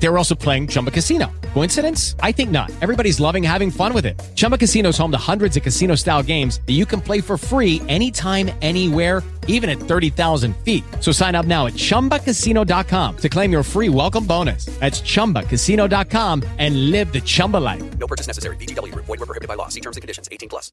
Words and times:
They 0.00 0.08
were 0.08 0.18
also 0.18 0.34
playing 0.34 0.68
Chumba 0.68 0.90
Casino. 0.90 1.30
Coincidence? 1.54 2.14
I 2.20 2.32
think 2.32 2.50
not. 2.50 2.70
Everybody's 2.80 3.18
loving 3.20 3.42
having 3.42 3.70
fun 3.70 3.92
with 3.92 4.06
it. 4.06 4.18
Chumba 4.36 4.56
Casino 4.56 4.90
is 4.90 4.98
home 4.98 5.10
to 5.10 5.18
hundreds 5.18 5.56
of 5.56 5.62
casino 5.62 5.94
style 5.96 6.22
games 6.22 6.60
that 6.66 6.74
you 6.74 6.86
can 6.86 7.00
play 7.00 7.20
for 7.20 7.36
free 7.36 7.82
anytime, 7.88 8.50
anywhere, 8.62 9.22
even 9.48 9.68
at 9.68 9.78
30,000 9.78 10.56
feet. 10.58 10.84
So 11.00 11.10
sign 11.10 11.34
up 11.34 11.46
now 11.46 11.66
at 11.66 11.72
chumbacasino.com 11.72 13.16
to 13.16 13.28
claim 13.28 13.50
your 13.50 13.62
free 13.62 13.88
welcome 13.88 14.24
bonus. 14.24 14.66
That's 14.78 15.00
chumbacasino.com 15.00 16.44
and 16.58 16.90
live 16.90 17.12
the 17.12 17.20
Chumba 17.20 17.56
life. 17.56 17.98
No 17.98 18.06
purchase 18.06 18.28
necessary. 18.28 18.56
VGW 18.56 18.92
Group. 18.92 19.06
Void 19.06 19.18
were 19.18 19.26
prohibited 19.26 19.48
by 19.48 19.54
law. 19.54 19.68
See 19.68 19.80
terms 19.80 19.96
and 19.96 20.02
conditions. 20.02 20.28
18 20.30 20.48
plus. 20.48 20.70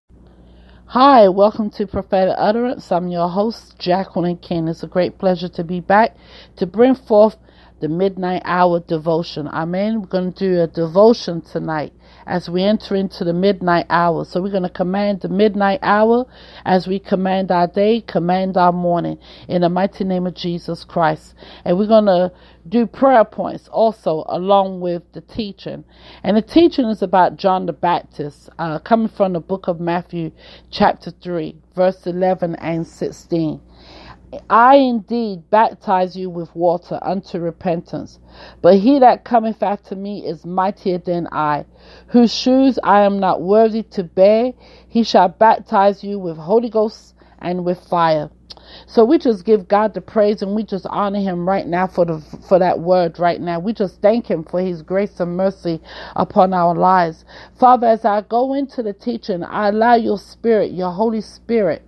Hi, 0.90 1.28
welcome 1.30 1.72
to 1.72 1.88
Prophetic 1.88 2.36
Utterance. 2.38 2.92
I'm 2.92 3.08
your 3.08 3.28
host, 3.28 3.80
Jacqueline 3.80 4.38
King. 4.38 4.68
It's 4.68 4.84
a 4.84 4.88
great 4.88 5.18
pleasure 5.18 5.50
to 5.50 5.64
be 5.64 5.80
back 5.80 6.16
to 6.58 6.68
bring 6.68 6.94
forth 6.94 7.38
the 7.80 7.90
midnight 7.90 8.42
hour 8.46 8.80
devotion. 8.80 9.48
Amen. 9.48 10.02
We're 10.02 10.08
going 10.08 10.34
to 10.34 10.40
do 10.40 10.62
a 10.62 10.68
devotion 10.68 11.42
tonight 11.42 11.94
as 12.26 12.50
we 12.50 12.64
enter 12.64 12.96
into 12.96 13.24
the 13.24 13.34
midnight 13.34 13.86
hour. 13.90 14.26
So 14.26 14.42
we're 14.42 14.52
going 14.52 14.64
to 14.64 14.70
command 14.70 15.22
the 15.22 15.30
midnight 15.30 15.80
hour 15.82 16.26
as 16.66 16.88
we 16.88 17.00
command 17.00 17.52
our 17.52 17.68
day, 17.68 18.02
command 18.02 18.58
our 18.58 18.72
morning 18.72 19.20
in 19.48 19.62
the 19.62 19.70
mighty 19.70 20.04
name 20.04 20.26
of 20.26 20.36
Jesus 20.36 20.84
Christ. 20.84 21.36
And 21.64 21.78
we're 21.78 21.88
going 21.88 22.06
to 22.06 22.32
do 22.68 22.88
prayer 22.88 23.26
points 23.26 23.68
also 23.68 24.24
along 24.28 24.80
with 24.80 25.04
the 25.14 25.22
teaching. 25.22 25.84
And 26.24 26.36
the 26.36 26.42
teaching 26.42 26.86
is 26.86 27.02
about 27.02 27.38
John 27.38 27.66
the 27.66 27.74
Baptist, 27.74 28.50
uh, 28.58 28.80
coming 28.80 29.10
from 29.10 29.34
the 29.34 29.40
book 29.40 29.68
of 29.68 29.80
Matthew, 29.80 30.32
chapter 30.72 31.12
3, 31.12 31.56
verse 31.76 32.08
11 32.08 32.56
and 32.56 32.88
16. 32.88 33.62
I 34.50 34.76
indeed 34.78 35.50
baptize 35.50 36.16
you 36.16 36.30
with 36.30 36.56
water 36.56 37.00
unto 37.02 37.40
repentance, 37.40 38.20
but 38.62 38.78
he 38.78 39.00
that 39.00 39.24
cometh 39.24 39.64
after 39.64 39.96
me 39.96 40.26
is 40.26 40.46
mightier 40.46 40.98
than 40.98 41.28
I, 41.32 41.66
whose 42.08 42.34
shoes 42.34 42.80
I 42.84 43.02
am 43.02 43.20
not 43.20 43.42
worthy 43.42 43.84
to 43.84 44.04
bear. 44.04 44.54
He 44.88 45.04
shall 45.04 45.30
baptize 45.30 46.04
you 46.04 46.20
with 46.20 46.38
Holy 46.38 46.70
Ghost 46.70 47.16
and 47.40 47.66
with 47.66 47.80
fire. 47.80 48.30
So 48.88 49.06
we 49.06 49.18
just 49.18 49.46
give 49.46 49.68
God 49.68 49.94
the 49.94 50.02
praise 50.02 50.42
and 50.42 50.56
we 50.56 50.64
just 50.64 50.86
honor 50.88 51.20
him 51.20 51.48
right 51.48 51.68
now 51.68 51.88
for 51.88 52.06
the 52.06 52.20
for 52.48 52.60
that 52.60 52.80
word 52.80 53.20
right 53.20 53.40
now. 53.40 53.60
We 53.60 53.74
just 53.74 54.02
thank 54.02 54.28
him 54.28 54.44
for 54.44 54.60
his 54.62 54.82
grace 54.82 55.20
and 55.20 55.38
mercy 55.38 55.82
upon 56.16 56.54
our 56.54 56.76
lives. 56.76 57.26
Father, 57.60 57.88
as 57.88 58.06
I 58.06 58.22
go 58.22 58.54
into 58.54 58.84
the 58.84 58.94
teaching, 58.94 59.44
I 59.44 59.70
allow 59.70 59.96
your 59.96 60.18
spirit, 60.18 60.72
your 60.72 60.92
Holy 60.92 61.22
Spirit, 61.22 61.88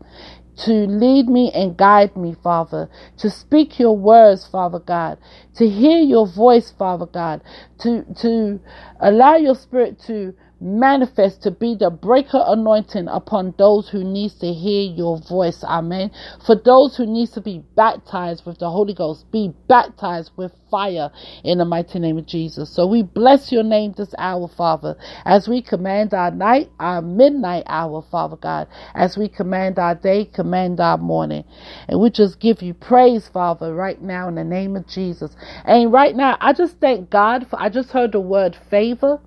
to 0.57 0.73
lead 0.87 1.29
me 1.29 1.51
and 1.53 1.77
guide 1.77 2.15
me, 2.17 2.35
Father, 2.43 2.89
to 3.17 3.29
speak 3.29 3.79
your 3.79 3.97
words, 3.97 4.47
Father 4.47 4.79
God, 4.79 5.17
to 5.55 5.69
hear 5.69 5.99
your 5.99 6.27
voice, 6.27 6.71
Father 6.71 7.07
God, 7.07 7.41
to, 7.79 8.03
to 8.19 8.59
allow 9.01 9.35
your 9.35 9.55
spirit 9.55 9.99
to 10.07 10.33
manifest 10.59 11.43
to 11.43 11.51
be 11.51 11.75
the 11.75 11.89
breaker 11.89 12.43
anointing 12.47 13.07
upon 13.07 13.53
those 13.57 13.89
who 13.89 14.03
needs 14.03 14.33
to 14.35 14.51
hear 14.53 14.91
your 14.91 15.19
voice. 15.19 15.63
Amen. 15.63 16.11
For 16.45 16.55
those 16.55 16.97
who 16.97 17.05
needs 17.05 17.31
to 17.31 17.41
be 17.41 17.63
baptized 17.75 18.45
with 18.45 18.59
the 18.59 18.69
holy 18.69 18.93
ghost 18.93 19.31
be 19.31 19.53
baptized 19.67 20.31
with 20.35 20.51
fire 20.71 21.11
in 21.43 21.59
the 21.59 21.65
mighty 21.65 21.99
name 21.99 22.17
of 22.17 22.25
jesus. 22.25 22.69
So 22.69 22.87
we 22.87 23.03
bless 23.03 23.51
your 23.51 23.63
name 23.63 23.93
this 23.95 24.13
hour 24.17 24.47
father 24.47 24.97
as 25.25 25.47
we 25.47 25.61
command 25.61 26.13
our 26.13 26.31
night 26.31 26.69
our 26.79 27.01
midnight 27.01 27.63
hour 27.67 28.01
father 28.01 28.35
god 28.35 28.67
as 28.93 29.17
we 29.17 29.29
command 29.29 29.79
our 29.79 29.95
day 29.95 30.25
command 30.25 30.79
our 30.79 30.97
morning. 30.97 31.43
And 31.87 31.99
we 32.01 32.09
just 32.09 32.39
give 32.39 32.61
you 32.61 32.73
praise 32.73 33.27
father 33.27 33.73
right 33.73 34.01
now 34.01 34.27
in 34.27 34.35
the 34.35 34.43
name 34.43 34.75
of 34.75 34.87
jesus. 34.87 35.35
And 35.65 35.91
right 35.93 36.15
now 36.15 36.37
i 36.41 36.53
just 36.53 36.79
thank 36.79 37.09
god 37.09 37.47
for 37.49 37.59
i 37.61 37.69
just 37.69 37.91
heard 37.91 38.11
the 38.11 38.19
word 38.19 38.57
favor 38.69 39.19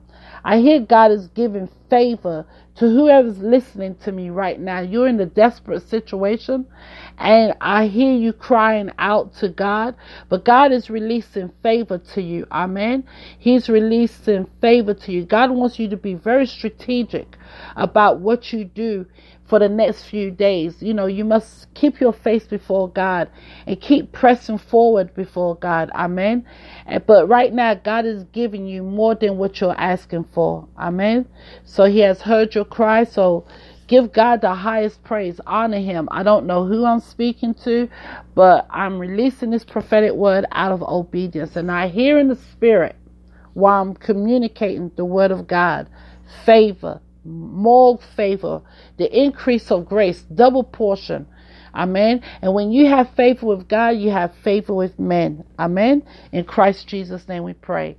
I 0.45 0.59
hear 0.59 0.81
God 0.81 1.11
is 1.11 1.29
giving 1.29 1.69
favor 1.89 2.47
to 2.77 2.89
whoever's 2.89 3.39
listening 3.39 3.97
to 3.97 4.13
me 4.13 4.31
right 4.31 4.59
now. 4.59 4.81
You're 4.81 5.09
in 5.09 5.21
a 5.21 5.27
desperate 5.27 5.89
situation, 5.89 6.67
and 7.19 7.55
I 7.61 7.87
hear 7.87 8.13
you 8.15 8.33
crying 8.33 8.91
out 8.99 9.35
to 9.35 9.49
God, 9.51 9.97
but 10.29 10.45
God 10.45 10.73
is 10.73 10.89
releasing 10.89 11.51
favor 11.63 11.99
to 12.15 12.23
you. 12.23 12.47
Amen. 12.51 13.05
He's 13.39 13.69
releasing 13.69 14.47
favor 14.61 14.95
to 14.95 15.13
you. 15.13 15.25
God 15.25 15.51
wants 15.51 15.79
you 15.79 15.89
to 15.89 15.97
be 15.97 16.15
very 16.15 16.47
strategic 16.47 17.37
about 17.77 18.21
what 18.21 18.53
you 18.53 18.65
do 18.65 19.07
for 19.51 19.59
the 19.59 19.69
next 19.69 20.05
few 20.05 20.31
days. 20.31 20.81
You 20.81 20.95
know, 20.95 21.07
you 21.07 21.25
must 21.25 21.75
keep 21.75 22.01
your 22.01 22.13
face 22.13 22.47
before 22.47 22.89
God 22.89 23.29
and 23.67 23.79
keep 23.81 24.13
pressing 24.13 24.59
forward 24.59 25.13
before 25.13 25.57
God. 25.57 25.91
Amen. 25.93 26.47
Eh, 26.87 27.01
but 27.01 27.29
right 27.29 27.53
now, 27.53 27.75
God 27.75 28.07
is 28.07 28.23
giving 28.33 28.67
you 28.67 28.85
more 28.85 29.17
than 29.17 29.39
what 29.39 29.61
you're 29.61 29.79
asking 29.79 30.25
for. 30.33 30.69
Amen. 30.79 31.27
So 31.65 31.85
He 31.85 31.99
has 31.99 32.23
heard 32.23 32.55
your 32.55 32.65
cry. 32.65 33.03
So 33.03 33.45
give 33.89 34.13
God 34.13 34.41
the 34.41 34.55
highest 34.55 35.03
praise. 35.03 35.41
Honor 35.49 35.81
Him. 35.81 36.09
I 36.13 36.23
don't 36.23 36.47
know 36.47 36.65
who 36.65 36.85
I'm 36.87 37.01
speaking 37.01 37.55
to, 37.65 37.89
but 38.37 38.69
I'm 38.71 39.01
releasing 39.01 39.51
this 39.51 39.65
prophetic 39.65 40.13
word 40.13 40.47
out 40.53 40.71
of 40.71 40.81
obedience. 40.81 41.57
And 41.57 41.73
I 41.73 41.89
hear 41.89 42.21
in 42.21 42.29
the 42.29 42.37
Spirit 42.37 42.95
while 43.55 43.83
I'm 43.83 43.95
communicating 43.95 44.93
the 44.95 45.05
word 45.05 45.33
of 45.33 45.49
God 45.49 45.89
favor 46.47 47.01
more 47.25 47.99
favor, 48.17 48.63
the 48.97 49.11
increase 49.19 49.71
of 49.71 49.87
grace, 49.87 50.23
double 50.23 50.65
portion. 50.65 51.27
Amen. 51.75 52.23
And 52.43 52.55
when 52.55 52.73
you 52.73 52.87
have 52.89 53.11
favor 53.11 53.47
with 53.47 53.69
God, 53.69 53.91
you 53.91 54.11
have 54.11 54.35
favor 54.37 54.75
with 54.75 54.99
men. 54.99 55.45
Amen. 55.59 56.03
In 56.33 56.45
Christ 56.45 56.89
Jesus' 56.89 57.29
name 57.29 57.45
we 57.45 57.53
pray. 57.53 57.97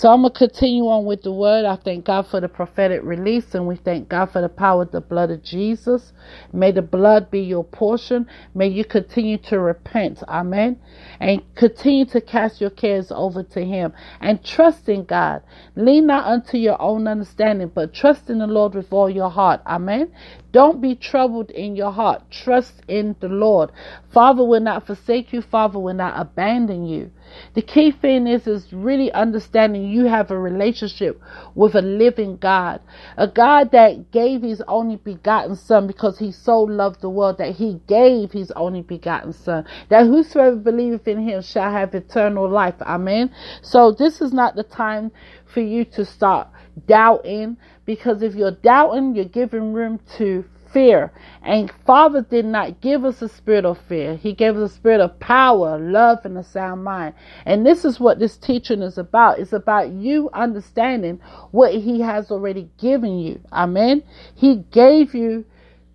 So 0.00 0.10
I'm 0.10 0.22
going 0.22 0.32
to 0.32 0.38
continue 0.38 0.84
on 0.84 1.04
with 1.04 1.24
the 1.24 1.30
word. 1.30 1.66
I 1.66 1.76
thank 1.76 2.06
God 2.06 2.26
for 2.26 2.40
the 2.40 2.48
prophetic 2.48 3.02
release 3.04 3.54
and 3.54 3.66
we 3.66 3.76
thank 3.76 4.08
God 4.08 4.32
for 4.32 4.40
the 4.40 4.48
power 4.48 4.84
of 4.84 4.92
the 4.92 5.02
blood 5.02 5.30
of 5.30 5.42
Jesus. 5.42 6.14
May 6.54 6.72
the 6.72 6.80
blood 6.80 7.30
be 7.30 7.40
your 7.40 7.64
portion. 7.64 8.26
May 8.54 8.68
you 8.68 8.82
continue 8.82 9.36
to 9.36 9.60
repent. 9.60 10.22
Amen. 10.26 10.80
And 11.20 11.42
continue 11.54 12.06
to 12.06 12.22
cast 12.22 12.62
your 12.62 12.70
cares 12.70 13.12
over 13.12 13.42
to 13.42 13.62
Him 13.62 13.92
and 14.22 14.42
trust 14.42 14.88
in 14.88 15.04
God. 15.04 15.42
Lean 15.76 16.06
not 16.06 16.24
unto 16.24 16.56
your 16.56 16.80
own 16.80 17.06
understanding, 17.06 17.70
but 17.74 17.92
trust 17.92 18.30
in 18.30 18.38
the 18.38 18.46
Lord 18.46 18.74
with 18.74 18.94
all 18.94 19.10
your 19.10 19.28
heart. 19.28 19.60
Amen. 19.66 20.12
Don't 20.52 20.80
be 20.80 20.94
troubled 20.94 21.50
in 21.50 21.76
your 21.76 21.92
heart. 21.92 22.30
Trust 22.30 22.82
in 22.88 23.16
the 23.20 23.28
Lord. 23.28 23.70
Father 24.12 24.44
will 24.44 24.60
not 24.60 24.86
forsake 24.86 25.32
you. 25.32 25.42
Father 25.42 25.78
will 25.78 25.94
not 25.94 26.18
abandon 26.18 26.86
you. 26.86 27.10
The 27.54 27.62
key 27.62 27.92
thing 27.92 28.26
is, 28.26 28.46
is 28.46 28.72
really 28.72 29.12
understanding 29.12 29.88
you 29.88 30.06
have 30.06 30.30
a 30.30 30.38
relationship 30.38 31.20
with 31.54 31.76
a 31.76 31.82
living 31.82 32.36
God, 32.36 32.80
a 33.16 33.28
God 33.28 33.70
that 33.70 34.10
gave 34.10 34.42
his 34.42 34.60
only 34.66 34.96
begotten 34.96 35.54
son 35.54 35.86
because 35.86 36.18
he 36.18 36.32
so 36.32 36.60
loved 36.60 37.00
the 37.00 37.08
world 37.08 37.38
that 37.38 37.54
he 37.56 37.80
gave 37.86 38.32
his 38.32 38.50
only 38.52 38.82
begotten 38.82 39.32
son, 39.32 39.64
that 39.88 40.06
whosoever 40.06 40.56
believeth 40.56 41.06
in 41.06 41.20
him 41.20 41.42
shall 41.42 41.70
have 41.70 41.94
eternal 41.94 42.48
life. 42.48 42.74
Amen. 42.82 43.30
So 43.62 43.92
this 43.92 44.20
is 44.20 44.32
not 44.32 44.56
the 44.56 44.64
time 44.64 45.12
for 45.46 45.60
you 45.60 45.84
to 45.84 46.04
start 46.04 46.48
doubting 46.86 47.56
because 47.90 48.22
if 48.22 48.36
you're 48.36 48.52
doubting, 48.52 49.16
you're 49.16 49.24
giving 49.24 49.72
room 49.72 49.98
to 50.16 50.44
fear. 50.72 51.12
And 51.42 51.72
Father 51.84 52.22
did 52.22 52.44
not 52.44 52.80
give 52.80 53.04
us 53.04 53.20
a 53.20 53.28
spirit 53.28 53.64
of 53.64 53.80
fear. 53.80 54.14
He 54.14 54.32
gave 54.32 54.56
us 54.56 54.70
a 54.70 54.72
spirit 54.72 55.00
of 55.00 55.18
power, 55.18 55.76
love, 55.76 56.20
and 56.22 56.38
a 56.38 56.44
sound 56.44 56.84
mind. 56.84 57.14
And 57.44 57.66
this 57.66 57.84
is 57.84 57.98
what 57.98 58.20
this 58.20 58.36
teaching 58.36 58.80
is 58.80 58.96
about. 58.96 59.40
It's 59.40 59.52
about 59.52 59.90
you 59.90 60.30
understanding 60.32 61.18
what 61.50 61.74
He 61.74 62.00
has 62.02 62.30
already 62.30 62.70
given 62.78 63.18
you. 63.18 63.40
Amen. 63.52 64.04
He 64.36 64.58
gave 64.70 65.12
you 65.12 65.44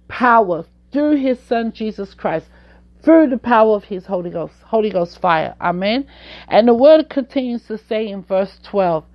power 0.09 0.65
through 0.91 1.15
His 1.15 1.39
Son 1.39 1.71
Jesus 1.71 2.13
Christ. 2.13 2.47
Through 3.03 3.29
the 3.29 3.37
power 3.37 3.73
of 3.75 3.83
his 3.85 4.07
Holy 4.07 4.31
Ghost, 4.31 4.55
Holy 4.63 4.89
Ghost 4.89 5.21
fire. 5.21 5.55
Amen. 5.61 6.07
And 6.47 6.67
the 6.67 6.73
word 6.73 7.07
continues 7.07 7.63
to 7.67 7.77
say 7.77 8.07
in 8.07 8.23
verse 8.23 8.59
12, 8.63 9.05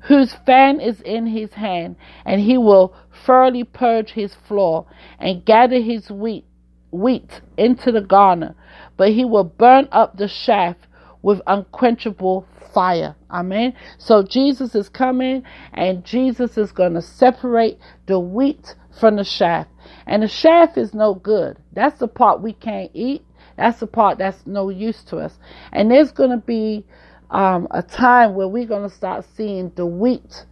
whose 0.00 0.34
fan 0.46 0.80
is 0.80 1.00
in 1.00 1.26
his 1.26 1.54
hand, 1.54 1.96
and 2.24 2.40
he 2.40 2.56
will 2.56 2.94
thoroughly 3.26 3.64
purge 3.64 4.10
his 4.10 4.34
floor 4.34 4.86
and 5.18 5.44
gather 5.44 5.80
his 5.80 6.10
wheat 6.10 6.44
wheat 6.90 7.40
into 7.56 7.92
the 7.92 8.00
garner, 8.00 8.54
but 8.96 9.10
he 9.10 9.24
will 9.24 9.44
burn 9.44 9.88
up 9.92 10.16
the 10.16 10.28
shaft 10.28 10.86
with 11.22 11.40
unquenchable 11.46 12.46
fire. 12.72 13.14
Amen. 13.30 13.74
So 13.98 14.22
Jesus 14.22 14.74
is 14.74 14.88
coming 14.88 15.42
and 15.72 16.04
Jesus 16.04 16.56
is 16.56 16.72
going 16.72 16.94
to 16.94 17.02
separate 17.02 17.78
the 18.06 18.18
wheat 18.18 18.74
from 18.98 19.16
the 19.16 19.24
shaft. 19.24 19.70
And 20.06 20.22
the 20.22 20.28
shaft 20.28 20.78
is 20.78 20.94
no 20.94 21.14
good. 21.14 21.58
That's 21.72 21.98
the 21.98 22.08
part 22.08 22.40
we 22.40 22.52
can't 22.52 22.90
eat. 22.94 23.24
That's 23.56 23.80
the 23.80 23.86
part 23.86 24.18
that's 24.18 24.46
no 24.46 24.68
use 24.68 25.02
to 25.04 25.18
us. 25.18 25.36
And 25.72 25.90
there's 25.90 26.12
going 26.12 26.30
to 26.30 26.38
be 26.38 26.86
um, 27.30 27.68
a 27.70 27.82
time 27.82 28.34
where 28.34 28.48
we're 28.48 28.66
going 28.66 28.88
to 28.88 28.94
start 28.94 29.24
seeing 29.36 29.72
the 29.76 29.86
wheat 29.86 30.44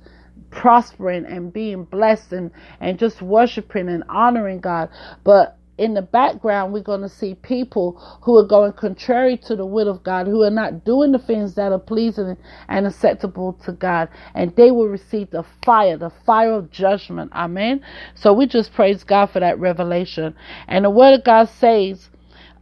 prospering 0.50 1.26
and 1.26 1.52
being 1.52 1.84
blessed 1.84 2.32
and, 2.32 2.50
and 2.80 2.98
just 2.98 3.20
worshiping 3.22 3.88
and 3.88 4.04
honoring 4.08 4.60
God. 4.60 4.88
But 5.24 5.58
in 5.78 5.92
the 5.92 6.02
background, 6.02 6.72
we're 6.72 6.82
going 6.82 7.02
to 7.02 7.08
see 7.08 7.34
people 7.34 8.00
who 8.22 8.36
are 8.38 8.46
going 8.46 8.72
contrary 8.72 9.36
to 9.36 9.54
the 9.54 9.66
will 9.66 9.88
of 9.88 10.02
God, 10.02 10.26
who 10.26 10.42
are 10.42 10.50
not 10.50 10.84
doing 10.84 11.12
the 11.12 11.18
things 11.18 11.54
that 11.54 11.72
are 11.72 11.78
pleasing 11.78 12.36
and 12.68 12.86
acceptable 12.86 13.52
to 13.64 13.72
God, 13.72 14.08
and 14.34 14.56
they 14.56 14.70
will 14.70 14.88
receive 14.88 15.30
the 15.30 15.44
fire, 15.64 15.98
the 15.98 16.12
fire 16.24 16.52
of 16.52 16.70
judgment. 16.70 17.30
Amen. 17.34 17.84
So 18.14 18.32
we 18.32 18.46
just 18.46 18.72
praise 18.72 19.04
God 19.04 19.26
for 19.26 19.40
that 19.40 19.58
revelation. 19.58 20.34
And 20.66 20.86
the 20.86 20.90
word 20.90 21.18
of 21.18 21.24
God 21.24 21.50
says 21.50 22.08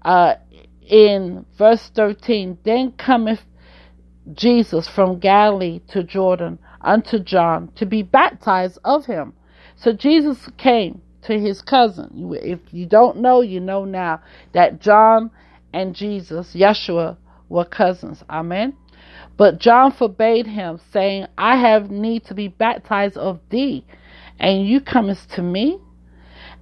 uh, 0.02 0.34
in 0.82 1.46
verse 1.56 1.88
13, 1.94 2.58
Then 2.64 2.92
cometh 2.92 3.44
Jesus 4.32 4.88
from 4.88 5.18
Galilee 5.18 5.80
to 5.88 6.02
Jordan 6.02 6.58
unto 6.80 7.18
John 7.18 7.70
to 7.76 7.86
be 7.86 8.02
baptized 8.02 8.78
of 8.84 9.06
him. 9.06 9.34
So 9.76 9.92
Jesus 9.92 10.48
came 10.56 11.02
to 11.22 11.38
his 11.38 11.62
cousin. 11.62 12.32
If 12.42 12.60
you 12.70 12.86
don't 12.86 13.18
know, 13.18 13.40
you 13.40 13.60
know 13.60 13.84
now 13.84 14.20
that 14.52 14.80
John 14.80 15.30
and 15.72 15.94
Jesus, 15.94 16.54
Yeshua, 16.54 17.16
were 17.48 17.64
cousins. 17.64 18.22
Amen. 18.30 18.74
But 19.36 19.58
John 19.58 19.90
forbade 19.90 20.46
him, 20.46 20.80
saying, 20.92 21.26
I 21.36 21.56
have 21.56 21.90
need 21.90 22.24
to 22.26 22.34
be 22.34 22.48
baptized 22.48 23.16
of 23.16 23.40
thee, 23.50 23.84
and 24.38 24.66
you 24.66 24.80
comest 24.80 25.30
to 25.32 25.42
me? 25.42 25.78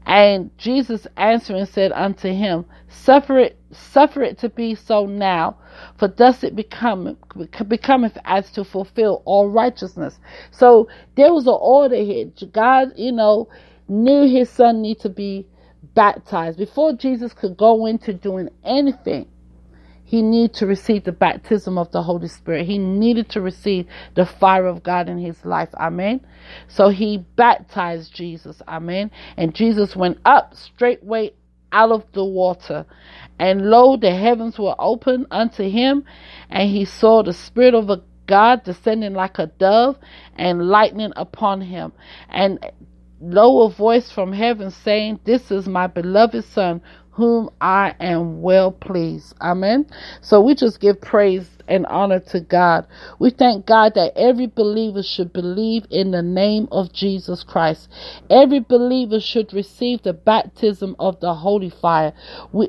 And 0.07 0.57
Jesus 0.59 1.07
answering 1.17 1.67
said 1.67 1.93
unto 1.93 2.29
him, 2.29 2.65
Suffer 2.89 3.39
it, 3.39 3.59
suffer 3.71 4.23
it 4.23 4.39
to 4.39 4.49
be 4.49 4.75
so 4.75 5.07
now, 5.07 5.59
for 5.99 6.09
thus 6.09 6.43
it 6.45 6.57
become, 6.57 7.17
becometh 7.69 8.19
as 8.25 8.51
to 8.53 8.65
fulfill 8.65 9.23
all 9.25 9.49
righteousness. 9.49 10.19
So 10.51 10.89
there 11.17 11.33
was 11.33 11.47
an 11.47 11.59
order 11.59 11.97
here. 11.97 12.31
God, 12.53 12.93
you 12.97 13.13
know, 13.13 13.49
knew 13.89 14.29
his 14.29 14.51
son 14.51 14.83
needed 14.83 15.03
to 15.03 15.09
be 15.09 15.47
baptized. 15.95 16.59
Before 16.59 16.93
Jesus 16.93 17.33
could 17.33 17.57
go 17.57 17.87
into 17.87 18.13
doing 18.13 18.49
anything, 18.65 19.29
he 20.05 20.21
needed 20.21 20.55
to 20.57 20.67
receive 20.67 21.05
the 21.05 21.13
baptism 21.13 21.79
of 21.79 21.91
the 21.91 22.03
Holy 22.03 22.29
Spirit. 22.29 22.67
He 22.67 22.77
needed 22.77 23.31
to 23.31 23.41
receive 23.41 23.87
the 24.15 24.27
fire 24.27 24.67
of 24.67 24.83
God 24.83 25.09
in 25.09 25.17
his 25.17 25.43
life. 25.43 25.71
Amen. 25.75 26.21
So 26.69 26.91
he 26.91 27.25
baptized 27.37 28.15
Jesus. 28.15 28.61
Amen. 28.69 29.11
And 29.39 29.55
Jesus 29.55 29.97
went 29.97 30.19
up 30.27 30.55
straightway 30.55 31.33
out 31.73 31.93
of 31.93 32.05
the 32.13 32.25
water. 32.25 32.85
And 33.43 33.71
lo, 33.71 33.97
the 33.97 34.15
heavens 34.15 34.57
were 34.57 34.77
opened 34.79 35.27
unto 35.33 35.69
him, 35.69 36.05
and 36.49 36.71
he 36.71 36.85
saw 36.85 37.25
the 37.25 37.33
Spirit 37.33 37.75
of 37.75 37.91
God 38.29 38.63
descending 38.63 39.15
like 39.15 39.41
a 39.41 39.49
dove 39.49 39.99
and 40.37 40.69
lightning 40.69 41.13
upon 41.17 41.61
him. 41.61 41.93
And 42.29 42.65
lo, 43.21 43.63
a 43.63 43.71
voice 43.71 44.13
from 44.13 44.33
heaven 44.33 44.71
saying, 44.71 45.21
This 45.25 45.51
is 45.51 45.67
my 45.67 45.89
beloved 45.89 46.45
Son, 46.45 46.83
whom 47.11 47.51
I 47.61 47.97
am 47.99 48.43
well 48.43 48.71
pleased. 48.71 49.35
Amen. 49.43 49.87
So 50.21 50.41
we 50.41 50.55
just 50.55 50.79
give 50.79 51.01
praise 51.01 51.49
and 51.73 51.87
honor 51.87 52.21
to 52.21 52.41
God. 52.41 52.87
We 53.19 53.31
thank 53.31 53.65
God 53.65 53.95
that 53.95 54.13
every 54.15 54.47
believer 54.47 55.03
should 55.03 55.33
believe 55.33 55.87
in 55.91 56.11
the 56.11 56.23
name 56.23 56.69
of 56.71 56.93
Jesus 56.93 57.43
Christ. 57.43 57.89
Every 58.29 58.61
believer 58.61 59.21
should 59.21 59.55
receive 59.55 60.03
the 60.03 60.13
baptism 60.13 60.95
of 60.99 61.19
the 61.21 61.33
Holy 61.33 61.71
Fire, 61.71 62.13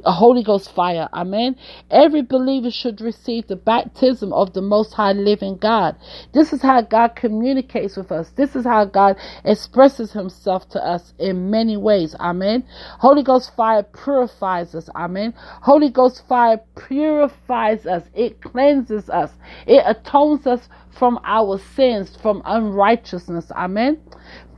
Holy 0.05 0.41
Ghost 0.43 0.73
fire. 0.73 1.09
Amen. 1.13 1.57
Every 1.91 2.21
believer 2.21 2.71
should 2.71 3.01
receive 3.01 3.47
the 3.47 3.57
baptism 3.57 4.31
of 4.31 4.53
the 4.53 4.61
Most 4.61 4.93
High 4.93 5.11
Living 5.11 5.57
God. 5.57 5.97
This 6.33 6.53
is 6.53 6.61
how 6.61 6.81
God 6.81 7.09
communicates 7.17 7.97
with 7.97 8.09
us. 8.11 8.29
This 8.37 8.55
is 8.55 8.63
how 8.63 8.85
God 8.85 9.17
expresses 9.43 10.13
Himself 10.13 10.69
to 10.69 10.79
us 10.79 11.13
in 11.19 11.51
many 11.51 11.75
ways. 11.75 12.15
Amen. 12.21 12.63
Holy 12.99 13.23
Ghost 13.23 13.53
fire 13.57 13.83
purifies 13.83 14.73
us. 14.73 14.87
Amen. 14.95 15.33
Holy 15.37 15.89
Ghost 15.89 16.23
fire 16.29 16.61
purifies 16.87 17.85
us. 17.85 18.03
It 18.13 18.41
cleanses 18.41 18.92
cleanses 18.93 19.09
us, 19.09 19.31
it 19.67 19.83
atones 19.85 20.47
us 20.47 20.69
from 20.91 21.19
our 21.23 21.59
sins, 21.75 22.15
from 22.21 22.41
unrighteousness. 22.45 23.51
Amen. 23.51 23.99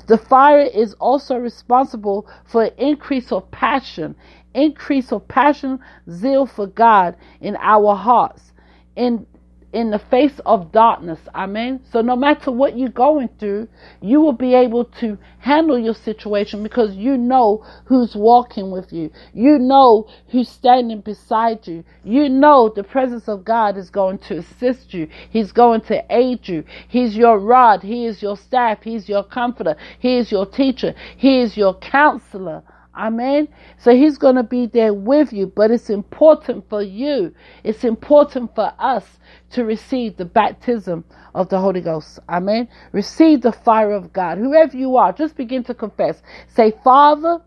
The 0.08 0.18
fire 0.18 0.62
is 0.62 0.94
also 0.96 1.38
responsible 1.38 2.30
for 2.46 2.66
increase 2.78 3.32
of 3.32 3.50
passion, 3.52 4.16
increase 4.54 5.12
of 5.12 5.28
passion, 5.28 5.80
zeal 6.10 6.46
for 6.46 6.68
God 6.68 7.16
in 7.42 7.58
our 7.60 7.96
hearts. 7.96 8.54
In 8.96 9.26
in 9.76 9.92
the 9.92 10.00
face 10.00 10.40
of 10.46 10.72
darkness. 10.72 11.20
Amen. 11.36 11.82
So 11.92 12.00
no 12.00 12.16
matter 12.16 12.50
what 12.50 12.78
you're 12.78 12.88
going 12.88 13.28
through, 13.38 13.68
you 14.02 14.22
will 14.22 14.32
be 14.32 14.56
able 14.56 14.86
to 15.02 15.18
handle 15.40 15.78
your 15.78 15.94
situation 15.94 16.64
because 16.64 16.96
you 16.96 17.18
know 17.18 17.66
who's 17.84 18.16
walking 18.16 18.72
with 18.72 18.94
you. 18.94 19.12
You 19.34 19.60
know 19.60 20.08
who's 20.30 20.48
standing 20.48 21.02
beside 21.02 21.68
you. 21.68 21.84
You 22.06 22.30
know 22.30 22.70
the 22.70 22.86
presence 22.86 23.28
of 23.28 23.44
God 23.44 23.76
is 23.76 23.90
going 23.90 24.20
to 24.20 24.38
assist 24.38 24.94
you. 24.94 25.10
He's 25.30 25.52
going 25.52 25.82
to 25.82 26.02
aid 26.10 26.48
you. 26.48 26.64
He's 26.88 27.18
your 27.18 27.38
rod. 27.38 27.84
He 27.84 28.06
is 28.06 28.22
your 28.22 28.38
staff. 28.38 28.82
He's 28.82 29.10
your 29.10 29.26
comforter. 29.26 29.76
He 30.00 30.16
is 30.16 30.32
your 30.32 30.46
teacher. 30.46 30.96
He 31.18 31.42
is 31.42 31.58
your 31.58 31.74
counselor. 31.74 32.64
Amen. 32.96 33.48
So 33.78 33.96
he's 33.96 34.18
going 34.18 34.36
to 34.36 34.44
be 34.44 34.68
there 34.68 34.94
with 34.94 35.34
you, 35.34 35.48
but 35.48 35.72
it's 35.72 35.90
important 35.90 36.70
for 36.70 36.82
you. 36.82 37.34
It's 37.64 37.84
important 37.84 38.56
for 38.56 38.72
us 38.80 39.06
to 39.52 39.66
receive 39.66 40.18
the 40.18 40.26
baptism 40.26 41.04
of 41.34 41.50
the 41.50 41.60
Holy 41.60 41.82
Ghost. 41.82 42.20
Amen. 42.30 42.68
Receive 42.92 43.42
the 43.42 43.52
fire 43.52 43.92
of 43.92 44.14
God. 44.14 44.38
Whoever 44.38 44.78
you 44.78 44.98
are, 44.98 45.12
just 45.12 45.36
begin 45.36 45.64
to 45.66 45.74
confess. 45.74 46.22
Say, 46.48 46.74
Father, 46.84 47.42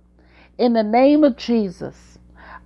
in 0.58 0.74
the 0.74 0.82
name 0.82 1.24
of 1.24 1.36
Jesus, 1.36 2.18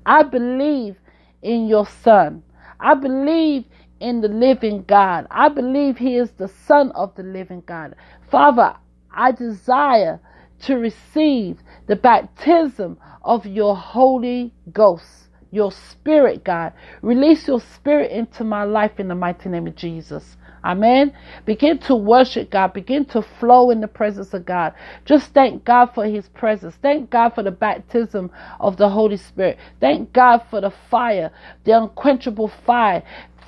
I 0.05 0.23
believe 0.23 0.97
in 1.43 1.69
your 1.69 1.87
Son. 1.87 2.43
I 2.81 2.95
believe 2.95 3.65
in 4.01 4.21
the 4.21 4.29
living 4.29 4.83
God. 4.83 5.27
I 5.31 5.49
believe 5.49 5.97
he 5.97 6.17
is 6.17 6.33
the 6.33 6.49
Son 6.49 6.91
of 6.93 7.15
the 7.15 7.23
living 7.23 7.63
God. 7.67 7.95
Father, 8.31 8.75
I 9.13 9.33
desire 9.33 10.21
to 10.63 10.77
receive 10.77 11.59
the 11.93 11.97
baptism 11.97 12.97
of 13.23 13.45
your 13.45 13.77
Holy 13.77 14.51
Ghost, 14.73 15.29
your 15.51 15.71
Spirit, 15.71 16.43
God. 16.43 16.73
Release 17.03 17.47
your 17.47 17.61
Spirit 17.61 18.11
into 18.11 18.45
my 18.45 18.65
life 18.65 18.99
in 18.99 19.09
the 19.09 19.15
mighty 19.15 19.51
name 19.51 19.67
of 19.67 19.77
Jesus. 19.77 20.39
Amen. 20.65 21.13
Begin 21.45 21.79
to 21.81 21.95
worship 21.95 22.51
God. 22.51 22.73
Begin 22.73 23.05
to 23.07 23.21
flow 23.21 23.69
in 23.69 23.83
the 23.83 23.89
presence 23.89 24.33
of 24.33 24.47
God. 24.47 24.73
Just 25.05 25.35
thank 25.35 25.67
God 25.67 25.91
for 25.95 26.07
His 26.07 26.29
presence. 26.31 26.77
Thank 26.81 27.11
God 27.11 27.35
for 27.35 27.43
the 27.43 27.51
baptism 27.51 28.31
of 28.59 28.79
the 28.79 28.89
Holy 28.89 29.19
Spirit. 29.19 29.59
Thank 29.79 30.15
God 30.15 30.47
for 30.49 30.63
the 30.63 30.73
fire, 30.91 31.31
the 31.65 31.73
unquenchable 31.73 32.49
fire 32.65 33.03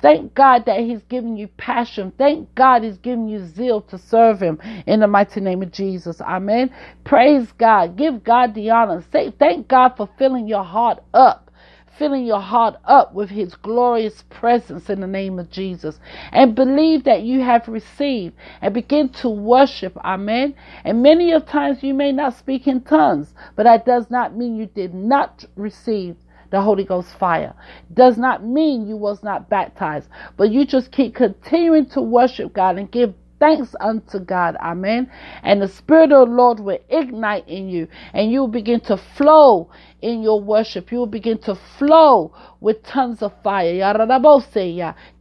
Thank 0.05 0.35
God 0.35 0.67
that 0.67 0.81
He's 0.81 1.01
giving 1.09 1.35
you 1.35 1.47
passion. 1.47 2.13
Thank 2.15 2.53
God 2.53 2.83
He's 2.83 2.99
giving 2.99 3.27
you 3.27 3.43
zeal 3.43 3.81
to 3.81 3.97
serve 3.97 4.39
Him 4.39 4.59
in 4.85 4.99
the 4.99 5.07
mighty 5.07 5.41
name 5.41 5.63
of 5.63 5.71
Jesus. 5.71 6.21
Amen. 6.21 6.71
Praise 7.03 7.51
God. 7.53 7.95
Give 7.97 8.23
God 8.23 8.53
the 8.53 8.69
honor. 8.69 9.03
Say, 9.11 9.33
thank 9.39 9.67
God 9.67 9.97
for 9.97 10.07
filling 10.19 10.47
your 10.47 10.63
heart 10.63 11.03
up 11.11 11.49
filling 11.97 12.25
your 12.25 12.41
heart 12.41 12.75
up 12.83 13.13
with 13.13 13.29
his 13.29 13.55
glorious 13.55 14.23
presence 14.29 14.89
in 14.89 14.99
the 14.99 15.07
name 15.07 15.39
of 15.39 15.49
Jesus 15.49 15.97
and 16.33 16.53
believe 16.53 17.05
that 17.05 17.21
you 17.23 17.41
have 17.41 17.65
received 17.69 18.35
and 18.61 18.73
begin 18.73 19.07
to 19.07 19.29
worship 19.29 19.95
amen 20.03 20.53
and 20.83 21.01
many 21.01 21.31
of 21.31 21.45
times 21.45 21.81
you 21.81 21.93
may 21.93 22.11
not 22.11 22.37
speak 22.37 22.67
in 22.67 22.81
tongues 22.81 23.33
but 23.55 23.63
that 23.63 23.85
does 23.85 24.11
not 24.11 24.35
mean 24.35 24.57
you 24.57 24.65
did 24.65 24.93
not 24.93 25.45
receive 25.55 26.17
the 26.55 26.61
Holy 26.61 26.85
Ghost 26.85 27.09
fire. 27.19 27.53
Does 27.93 28.17
not 28.17 28.45
mean 28.45 28.87
you 28.87 28.95
was 28.95 29.21
not 29.23 29.49
baptized, 29.49 30.07
but 30.37 30.51
you 30.51 30.65
just 30.65 30.91
keep 30.91 31.13
continuing 31.13 31.85
to 31.87 32.01
worship 32.01 32.53
God 32.53 32.77
and 32.77 32.89
give 32.89 33.13
thanks 33.39 33.75
unto 33.81 34.19
God. 34.19 34.55
Amen. 34.61 35.11
And 35.43 35.61
the 35.61 35.67
Spirit 35.67 36.13
of 36.13 36.29
the 36.29 36.33
Lord 36.35 36.61
will 36.61 36.79
ignite 36.89 37.47
in 37.49 37.67
you 37.67 37.89
and 38.13 38.31
you 38.31 38.39
will 38.39 38.47
begin 38.47 38.79
to 38.81 38.95
flow 38.97 39.69
in 40.05 40.21
your 40.21 40.39
worship. 40.39 40.91
You 40.91 40.99
will 40.99 41.07
begin 41.07 41.39
to 41.39 41.55
flow 41.55 42.31
with 42.61 42.83
tons 42.83 43.23
of 43.23 43.33
fire. 43.43 43.73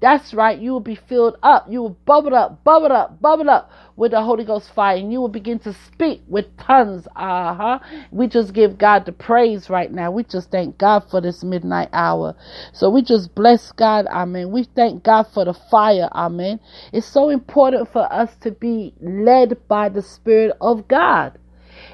That's 0.00 0.34
right. 0.34 0.58
You 0.58 0.72
will 0.72 0.80
be 0.80 0.94
filled 0.94 1.36
up. 1.42 1.66
You 1.70 1.80
will 1.82 1.96
bubble 2.04 2.34
up, 2.34 2.62
bubble 2.64 2.92
up, 2.92 3.20
bubble 3.22 3.48
up 3.48 3.70
with 3.96 4.10
the 4.10 4.22
Holy 4.22 4.44
Ghost 4.44 4.74
fire, 4.74 4.96
and 4.98 5.10
you 5.10 5.20
will 5.20 5.28
begin 5.28 5.58
to 5.60 5.72
speak 5.72 6.22
with 6.28 6.44
tons. 6.58 7.06
Uh 7.16 7.54
huh. 7.54 7.78
We 8.10 8.26
just 8.26 8.52
give 8.52 8.76
God 8.76 9.06
the 9.06 9.12
praise 9.12 9.70
right 9.70 9.90
now. 9.90 10.10
We 10.10 10.24
just 10.24 10.50
thank 10.50 10.76
God 10.76 11.04
for 11.10 11.22
this 11.22 11.42
midnight 11.42 11.88
hour. 11.94 12.36
So 12.74 12.90
we 12.90 13.02
just 13.02 13.34
bless 13.34 13.72
God. 13.72 14.06
Amen. 14.08 14.50
We 14.52 14.64
thank 14.64 15.02
God 15.02 15.28
for 15.32 15.46
the 15.46 15.54
fire. 15.54 16.10
Amen. 16.12 16.60
It's 16.92 17.06
so 17.06 17.30
important 17.30 17.90
for 17.90 18.12
us 18.12 18.36
to 18.42 18.50
be 18.50 18.92
led 19.00 19.66
by 19.66 19.88
the 19.88 20.02
Spirit 20.02 20.56
of 20.60 20.86
God. 20.88 21.38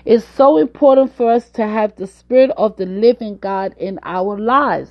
It's 0.04 0.25
so 0.25 0.56
important 0.59 1.14
for 1.14 1.30
us 1.30 1.50
to 1.50 1.66
have 1.66 1.97
the 1.97 2.06
Spirit 2.06 2.50
of 2.56 2.76
the 2.76 2.87
living 2.87 3.38
God 3.38 3.75
in 3.78 3.99
our 4.02 4.38
lives. 4.38 4.90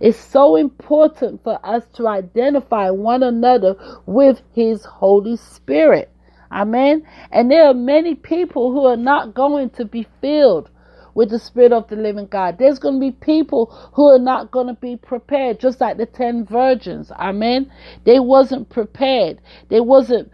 It's 0.00 0.18
so 0.18 0.56
important 0.56 1.42
for 1.44 1.58
us 1.64 1.84
to 1.94 2.08
identify 2.08 2.90
one 2.90 3.22
another 3.22 3.76
with 4.06 4.42
His 4.52 4.84
Holy 4.84 5.36
Spirit. 5.36 6.10
Amen. 6.50 7.06
And 7.30 7.50
there 7.50 7.66
are 7.66 7.74
many 7.74 8.14
people 8.14 8.72
who 8.72 8.86
are 8.86 8.96
not 8.96 9.34
going 9.34 9.70
to 9.70 9.84
be 9.84 10.06
filled 10.20 10.70
with 11.14 11.30
the 11.30 11.38
Spirit 11.38 11.72
of 11.72 11.88
the 11.88 11.96
living 11.96 12.26
God. 12.26 12.58
There's 12.58 12.78
going 12.78 12.94
to 12.94 13.00
be 13.00 13.12
people 13.12 13.66
who 13.92 14.08
are 14.08 14.18
not 14.18 14.50
going 14.50 14.68
to 14.68 14.74
be 14.74 14.96
prepared, 14.96 15.60
just 15.60 15.80
like 15.80 15.96
the 15.96 16.06
ten 16.06 16.44
virgins. 16.44 17.10
Amen. 17.12 17.70
They 18.04 18.20
wasn't 18.20 18.68
prepared. 18.70 19.40
They 19.68 19.80
wasn't 19.80 20.30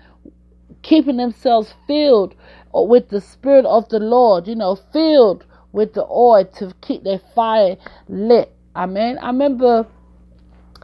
keeping 0.82 1.16
themselves 1.16 1.74
filled 1.86 2.34
with 2.82 3.08
the 3.08 3.20
Spirit 3.20 3.64
of 3.66 3.88
the 3.88 3.98
Lord, 3.98 4.46
you 4.48 4.54
know, 4.54 4.76
filled 4.76 5.46
with 5.72 5.94
the 5.94 6.04
oil 6.04 6.44
to 6.58 6.72
keep 6.80 7.04
their 7.04 7.20
fire 7.34 7.76
lit. 8.08 8.52
Amen. 8.76 9.18
I 9.18 9.28
remember 9.28 9.86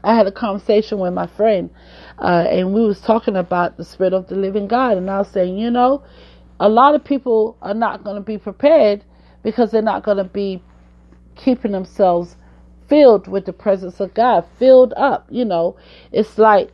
I 0.03 0.15
had 0.15 0.27
a 0.27 0.33
conversation 0.33 0.99
with 0.99 1.13
my 1.13 1.27
friend, 1.27 1.71
uh, 2.19 2.47
and 2.49 2.73
we 2.73 2.81
was 2.81 3.01
talking 3.01 3.37
about 3.37 3.77
the 3.77 3.85
Spirit 3.85 4.13
of 4.13 4.29
the 4.29 4.37
living 4.37 4.67
God, 4.67 4.97
and 4.97 5.11
I 5.11 5.19
was 5.19 5.29
saying, 5.29 5.59
you 5.59 5.71
know, 5.71 6.05
a 6.59 6.69
lot 6.69 6.95
of 6.95 7.05
people 7.05 7.57
are 7.61 7.75
not 7.75 8.05
going 8.05 8.17
to 8.17 8.23
be 8.23 8.39
prepared 8.39 9.05
because 9.43 9.71
they're 9.71 9.83
not 9.83 10.03
going 10.03 10.19
to 10.19 10.25
be 10.25 10.63
keeping 11.35 11.73
themselves 11.73 12.37
filled 12.89 13.29
with 13.29 13.47
the 13.47 13.53
presence 13.53 14.01
of 14.01 14.13
God, 14.15 14.45
filled 14.59 14.93
up. 14.97 15.27
You 15.31 15.45
know, 15.45 15.77
it's 16.13 16.39
like 16.39 16.71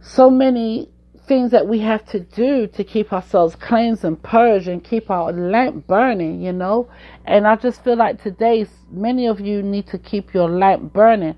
so 0.00 0.30
many 0.30 0.90
things 1.26 1.50
that 1.50 1.66
we 1.66 1.80
have 1.80 2.04
to 2.06 2.20
do 2.20 2.66
to 2.68 2.84
keep 2.84 3.12
ourselves 3.12 3.54
cleansed 3.56 4.04
and 4.04 4.22
purged 4.22 4.68
and 4.68 4.82
keep 4.82 5.10
our 5.10 5.32
lamp 5.32 5.86
burning, 5.86 6.40
you 6.42 6.52
know. 6.52 6.88
And 7.24 7.46
I 7.46 7.56
just 7.56 7.82
feel 7.82 7.96
like 7.96 8.22
today, 8.22 8.66
many 8.90 9.26
of 9.26 9.40
you 9.40 9.62
need 9.62 9.86
to 9.88 9.98
keep 9.98 10.32
your 10.32 10.48
lamp 10.48 10.92
burning 10.92 11.36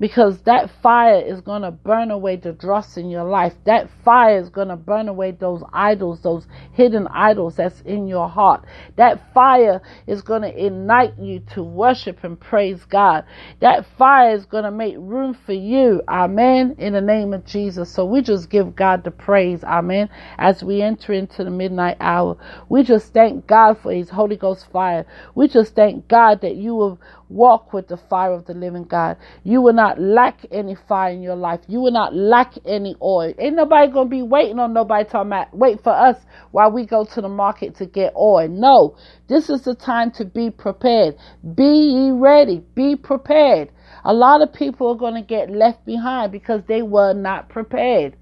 because 0.00 0.42
that 0.42 0.70
fire 0.82 1.20
is 1.20 1.40
going 1.40 1.62
to 1.62 1.70
burn 1.70 2.10
away 2.10 2.36
the 2.36 2.52
dross 2.52 2.96
in 2.96 3.10
your 3.10 3.24
life. 3.24 3.54
That 3.64 3.90
fire 4.04 4.38
is 4.38 4.50
going 4.50 4.68
to 4.68 4.76
burn 4.76 5.08
away 5.08 5.32
those 5.32 5.62
idols, 5.72 6.22
those 6.22 6.46
hidden 6.72 7.06
idols 7.08 7.56
that's 7.56 7.80
in 7.82 8.06
your 8.06 8.28
heart. 8.28 8.64
That 8.96 9.32
fire 9.32 9.82
is 10.06 10.22
going 10.22 10.42
to 10.42 10.66
ignite 10.66 11.18
you 11.18 11.40
to 11.54 11.62
worship 11.62 12.24
and 12.24 12.38
praise 12.38 12.84
God. 12.84 13.24
That 13.60 13.86
fire 13.86 14.34
is 14.34 14.46
going 14.46 14.64
to 14.64 14.70
make 14.70 14.96
room 14.98 15.34
for 15.34 15.52
you. 15.52 16.02
Amen. 16.08 16.76
In 16.78 16.94
the 16.94 17.00
name 17.00 17.32
of 17.32 17.44
Jesus. 17.44 17.90
So 17.90 18.04
we 18.04 18.22
just 18.22 18.50
give 18.50 18.74
God 18.76 19.04
the 19.04 19.10
praise. 19.10 19.64
Amen. 19.64 20.08
As 20.38 20.62
we 20.62 20.82
enter 20.82 21.12
into 21.12 21.44
the 21.44 21.50
midnight 21.50 21.96
hour, 22.00 22.36
we 22.68 22.82
just 22.82 23.12
thank 23.12 23.46
God 23.46 23.78
for 23.78 23.92
his 23.92 24.10
Holy 24.10 24.36
Ghost 24.36 24.70
fire. 24.72 25.06
We 25.34 25.48
just 25.48 25.74
thank 25.74 26.08
God 26.08 26.40
that 26.42 26.56
you 26.56 26.74
will 26.74 27.00
walk 27.28 27.72
with 27.72 27.88
the 27.88 27.96
fire 27.96 28.32
of 28.32 28.46
the 28.46 28.54
living 28.54 28.84
God. 28.84 29.16
You 29.42 29.60
will 29.62 29.72
not 29.72 30.00
lack 30.00 30.40
any 30.50 30.74
fire 30.74 31.12
in 31.12 31.22
your 31.22 31.36
life. 31.36 31.60
You 31.68 31.80
will 31.80 31.92
not 31.92 32.14
lack 32.14 32.54
any 32.64 32.96
oil. 33.02 33.32
Ain't 33.38 33.56
nobody 33.56 33.92
gonna 33.92 34.08
be 34.08 34.22
waiting 34.22 34.58
on 34.58 34.72
nobody 34.72 35.08
about 35.10 35.54
wait 35.54 35.82
for 35.82 35.92
us 35.92 36.16
while 36.50 36.70
we 36.70 36.86
go 36.86 37.04
to 37.04 37.20
the 37.20 37.28
market 37.28 37.76
to 37.76 37.86
get 37.86 38.14
oil. 38.16 38.48
No, 38.48 38.96
this 39.28 39.50
is 39.50 39.62
the 39.62 39.74
time 39.74 40.10
to 40.12 40.24
be 40.24 40.50
prepared. 40.50 41.16
Be 41.54 41.64
ye 41.64 42.10
ready. 42.10 42.62
Be 42.74 42.96
prepared. 42.96 43.70
A 44.04 44.12
lot 44.12 44.42
of 44.42 44.52
people 44.52 44.88
are 44.88 44.96
gonna 44.96 45.22
get 45.22 45.50
left 45.50 45.84
behind 45.84 46.32
because 46.32 46.62
they 46.66 46.82
were 46.82 47.12
not 47.12 47.48
prepared 47.48 48.16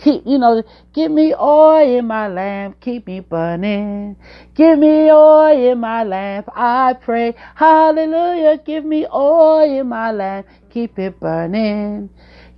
keep 0.00 0.22
you 0.26 0.38
know 0.38 0.62
give 0.92 1.10
me 1.12 1.34
oil 1.34 1.98
in 1.98 2.06
my 2.06 2.28
lamp 2.28 2.80
keep 2.80 3.06
me 3.06 3.20
burning. 3.20 4.16
Give 4.54 4.78
me 4.78 5.10
oil 5.10 5.72
in 5.72 5.78
my 5.78 6.04
lamp 6.04 6.48
i 6.54 6.94
pray. 6.94 7.34
Hallelujah 7.54 8.58
give 8.64 8.84
me 8.84 9.06
oil 9.12 9.80
in 9.80 9.88
my 9.88 10.12
lamp 10.12 10.46
keep 10.70 10.98
it 10.98 11.18
burning 11.20 12.10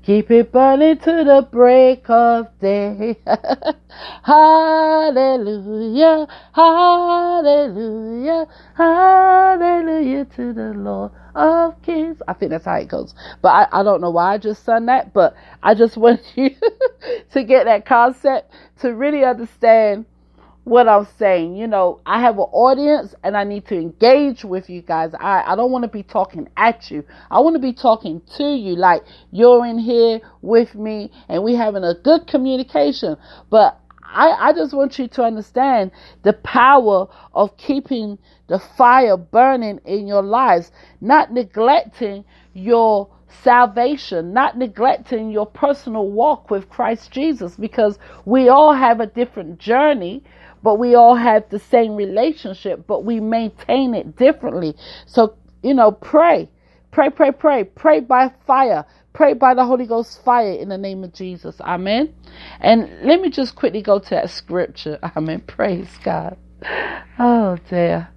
Keep 0.05 0.33
it 0.33 0.51
burning 0.51 0.99
to 0.99 1.23
the 1.23 1.47
break 1.49 2.11
of 2.11 2.49
day. 2.59 3.17
hallelujah, 4.25 6.27
hallelujah, 6.53 8.49
hallelujah 8.77 10.25
to 10.25 10.53
the 10.53 10.73
Lord 10.75 11.13
of 11.37 11.81
Kings. 11.83 12.21
I 12.27 12.33
think 12.33 12.51
that's 12.51 12.65
how 12.65 12.75
it 12.75 12.89
goes. 12.89 13.15
But 13.43 13.51
I, 13.51 13.69
I 13.81 13.85
don't 13.85 14.01
know 14.01 14.11
why 14.11 14.35
I 14.35 14.39
just 14.39 14.65
sung 14.65 14.87
that, 14.87 15.13
but 15.13 15.37
I 15.63 15.75
just 15.75 15.97
want 15.97 16.21
you 16.35 16.51
to 17.33 17.45
get 17.45 17.67
that 17.67 17.87
concept 17.87 18.53
to 18.81 18.97
really 18.97 19.25
understand 19.25 20.07
what 20.65 20.89
I'm 20.89 21.07
saying. 21.19 21.57
You 21.57 21.67
know, 21.67 22.01
I 22.07 22.21
have 22.21 22.37
an 22.37 22.47
audience 22.53 23.15
and 23.23 23.37
I 23.37 23.45
need 23.45 23.67
to 23.67 23.75
engage 23.77 24.45
with 24.45 24.71
you 24.71 24.83
guys. 24.83 25.13
I, 25.19 25.43
I 25.47 25.57
don't 25.57 25.73
want 25.73 25.85
to 25.85 25.91
be 25.91 26.03
talking 26.03 26.49
at 26.57 26.91
you. 26.91 27.05
I 27.31 27.41
want 27.41 27.57
to 27.57 27.61
be 27.61 27.73
talking 27.73 28.23
to 28.37 28.45
you 28.45 28.77
like 28.77 29.03
you're 29.31 29.67
in 29.67 29.79
here 29.79 30.21
with 30.41 30.75
me 30.75 31.11
and 31.29 31.43
we 31.43 31.55
having 31.55 31.85
a 31.85 31.95
good 31.95 32.27
communication. 32.27 33.17
But 33.51 33.79
I, 34.05 34.51
I 34.51 34.53
just 34.53 34.75
want 34.75 34.99
you 34.99 35.09
to 35.09 35.23
understand 35.23 35.91
the 36.23 36.35
power 36.35 37.07
of 37.33 37.57
keeping 37.57 38.19
the 38.49 38.59
fire 38.59 39.17
burning 39.17 39.81
in 39.85 40.07
your 40.07 40.23
lives, 40.23 40.71
not 41.01 41.33
neglecting 41.33 42.25
your 42.53 43.09
salvation, 43.43 44.35
not 44.35 44.59
neglecting 44.59 45.31
your 45.31 45.47
personal 45.47 46.11
walk 46.11 46.51
with 46.51 46.69
Christ 46.69 47.11
Jesus, 47.11 47.57
because 47.57 47.99
we 48.27 48.51
all 48.51 48.75
have 48.75 49.01
a 49.01 49.07
different 49.07 49.59
journey 49.59 50.23
but 50.63 50.79
we 50.79 50.95
all 50.95 51.17
have 51.17 51.49
the 51.51 51.59
same 51.59 51.97
relationship, 51.97 52.87
but 52.87 53.05
we 53.05 53.21
maintain 53.21 53.95
it 53.95 54.17
differently. 54.17 54.75
So, 55.07 55.37
you 55.63 55.75
know, 55.75 55.93
pray, 55.93 56.49
pray, 56.91 57.11
pray, 57.11 57.33
pray, 57.33 57.65
pray 57.65 58.01
by 58.01 58.33
fire, 58.47 58.85
pray 59.13 59.35
by 59.35 59.55
the 59.55 59.65
Holy 59.65 59.87
Ghost 59.87 60.25
fire 60.25 60.53
in 60.53 60.69
the 60.69 60.79
name 60.79 61.05
of 61.05 61.13
Jesus. 61.13 61.61
Amen. 61.61 62.15
And 62.61 62.89
let 63.03 63.21
me 63.21 63.31
just 63.31 63.57
quickly 63.57 63.83
go 63.83 63.99
to 63.99 64.11
that 64.11 64.31
scripture. 64.31 64.99
Amen. 65.17 65.41
Praise 65.41 65.91
God. 66.05 66.37
Oh, 67.19 67.59
dear. 67.69 68.09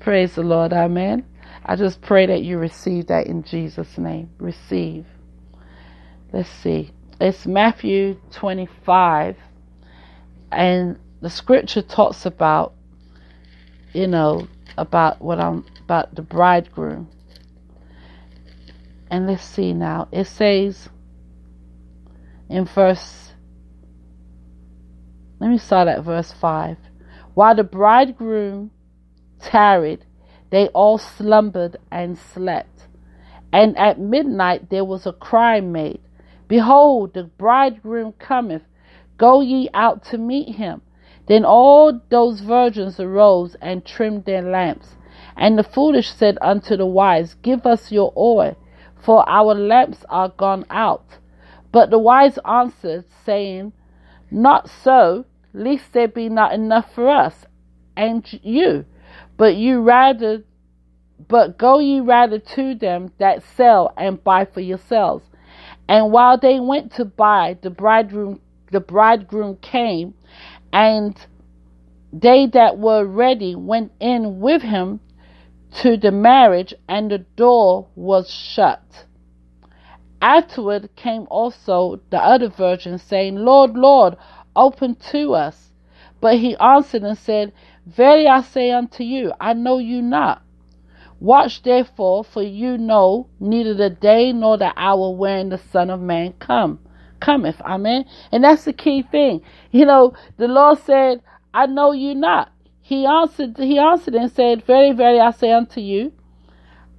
Praise 0.00 0.34
the 0.34 0.42
Lord. 0.42 0.72
Amen. 0.72 1.24
I 1.64 1.76
just 1.76 2.02
pray 2.02 2.26
that 2.26 2.42
you 2.42 2.58
receive 2.58 3.06
that 3.06 3.28
in 3.28 3.44
Jesus' 3.44 3.96
name. 3.96 4.30
Receive. 4.38 5.06
Let's 6.32 6.48
see. 6.48 6.90
It's 7.20 7.46
Matthew 7.46 8.16
25 8.32 9.36
and 10.50 10.98
the 11.22 11.30
scripture 11.30 11.82
talks 11.82 12.26
about, 12.26 12.74
you 13.92 14.08
know, 14.08 14.48
about 14.76 15.22
what 15.22 15.38
I'm 15.38 15.64
about 15.84 16.16
the 16.16 16.22
bridegroom. 16.22 17.08
And 19.08 19.28
let's 19.28 19.44
see 19.44 19.72
now. 19.72 20.08
It 20.10 20.26
says 20.26 20.88
in 22.50 22.64
verse 22.64 23.32
let 25.38 25.50
me 25.50 25.58
start 25.58 25.88
at 25.88 26.04
verse 26.04 26.32
5. 26.32 26.76
While 27.34 27.56
the 27.56 27.64
bridegroom 27.64 28.70
tarried, 29.40 30.04
they 30.50 30.68
all 30.68 30.98
slumbered 30.98 31.76
and 31.90 32.18
slept. 32.18 32.86
And 33.52 33.76
at 33.78 34.00
midnight 34.00 34.70
there 34.70 34.84
was 34.84 35.06
a 35.06 35.12
cry 35.12 35.60
made 35.60 36.00
Behold, 36.48 37.14
the 37.14 37.24
bridegroom 37.24 38.14
cometh, 38.18 38.62
go 39.18 39.40
ye 39.40 39.70
out 39.72 40.04
to 40.06 40.18
meet 40.18 40.56
him. 40.56 40.82
Then 41.26 41.44
all 41.44 42.00
those 42.08 42.40
virgins 42.40 42.98
arose 42.98 43.56
and 43.60 43.84
trimmed 43.84 44.24
their 44.24 44.42
lamps. 44.42 44.96
And 45.36 45.58
the 45.58 45.62
foolish 45.62 46.10
said 46.10 46.36
unto 46.42 46.76
the 46.76 46.86
wise, 46.86 47.34
Give 47.34 47.64
us 47.66 47.92
your 47.92 48.12
oil, 48.16 48.56
for 48.96 49.28
our 49.28 49.54
lamps 49.54 50.04
are 50.08 50.28
gone 50.28 50.64
out. 50.68 51.18
But 51.70 51.90
the 51.90 51.98
wise 51.98 52.38
answered, 52.44 53.04
saying, 53.24 53.72
Not 54.30 54.68
so, 54.68 55.24
lest 55.54 55.92
there 55.92 56.08
be 56.08 56.28
not 56.28 56.52
enough 56.52 56.94
for 56.94 57.08
us 57.08 57.46
and 57.96 58.26
you, 58.42 58.84
but 59.36 59.56
you 59.56 59.80
rather 59.80 60.44
but 61.28 61.56
go 61.56 61.78
ye 61.78 62.00
rather 62.00 62.38
to 62.38 62.74
them 62.74 63.12
that 63.18 63.42
sell 63.42 63.92
and 63.96 64.22
buy 64.24 64.44
for 64.44 64.60
yourselves. 64.60 65.24
And 65.88 66.10
while 66.10 66.36
they 66.36 66.58
went 66.58 66.92
to 66.94 67.04
buy, 67.04 67.56
the 67.62 67.70
bridegroom 67.70 68.40
the 68.70 68.80
bridegroom 68.80 69.56
came, 69.56 70.14
and 70.72 71.26
they 72.12 72.46
that 72.46 72.78
were 72.78 73.04
ready 73.04 73.54
went 73.54 73.92
in 74.00 74.40
with 74.40 74.62
him 74.62 75.00
to 75.80 75.96
the 75.96 76.10
marriage, 76.10 76.74
and 76.88 77.10
the 77.10 77.18
door 77.18 77.88
was 77.94 78.30
shut. 78.30 79.06
Afterward 80.20 80.94
came 80.96 81.26
also 81.30 82.00
the 82.10 82.22
other 82.22 82.48
virgins, 82.48 83.02
saying, 83.02 83.36
Lord, 83.36 83.74
Lord, 83.74 84.16
open 84.54 84.94
to 85.10 85.34
us. 85.34 85.70
But 86.20 86.38
he 86.38 86.56
answered 86.56 87.02
and 87.02 87.16
said, 87.16 87.52
Verily 87.86 88.28
I 88.28 88.42
say 88.42 88.70
unto 88.70 89.02
you, 89.02 89.32
I 89.40 89.54
know 89.54 89.78
you 89.78 90.02
not. 90.02 90.42
Watch 91.18 91.62
therefore, 91.62 92.22
for 92.22 92.42
you 92.42 92.76
know 92.76 93.28
neither 93.40 93.74
the 93.74 93.90
day 93.90 94.32
nor 94.32 94.58
the 94.58 94.72
hour 94.76 95.10
when 95.10 95.48
the 95.48 95.58
Son 95.58 95.88
of 95.88 96.00
Man 96.00 96.34
come 96.38 96.78
cometh. 97.22 97.60
Amen. 97.62 98.04
And 98.32 98.44
that's 98.44 98.64
the 98.64 98.72
key 98.72 99.02
thing. 99.02 99.42
You 99.70 99.86
know, 99.86 100.14
the 100.36 100.48
Lord 100.48 100.78
said, 100.80 101.22
I 101.54 101.66
know 101.66 101.92
you 101.92 102.14
not. 102.14 102.52
He 102.80 103.06
answered 103.06 103.56
he 103.56 103.78
answered 103.78 104.14
and 104.14 104.30
said, 104.30 104.66
Very, 104.66 104.92
very 104.92 105.20
I 105.20 105.30
say 105.30 105.52
unto 105.52 105.80
you, 105.80 106.12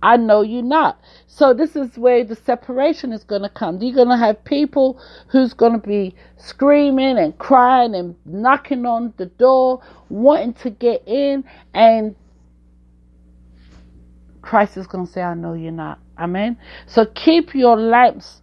I 0.02 0.18
know 0.18 0.42
you 0.42 0.62
not. 0.62 1.00
So 1.28 1.54
this 1.54 1.76
is 1.76 1.98
where 1.98 2.24
the 2.24 2.36
separation 2.36 3.12
is 3.12 3.24
going 3.24 3.42
to 3.42 3.50
come. 3.50 3.82
You're 3.82 3.96
going 3.96 4.10
to 4.10 4.18
have 4.18 4.44
people 4.46 5.00
who's 5.28 5.54
going 5.54 5.74
to 5.74 5.88
be 5.88 6.16
screaming 6.38 7.18
and 7.18 7.38
crying 7.38 7.94
and 7.96 8.16
knocking 8.26 8.86
on 8.86 9.14
the 9.18 9.26
door, 9.26 9.82
wanting 10.10 10.54
to 10.56 10.70
get 10.70 11.04
in, 11.06 11.44
and 11.74 12.16
Christ 14.42 14.78
is 14.78 14.88
going 14.88 15.06
to 15.06 15.12
say, 15.12 15.22
I 15.22 15.34
know 15.34 15.54
you're 15.54 15.72
not. 15.72 16.00
Amen. 16.18 16.58
So 16.86 17.06
keep 17.06 17.56
your 17.56 17.78
lamps 17.78 18.43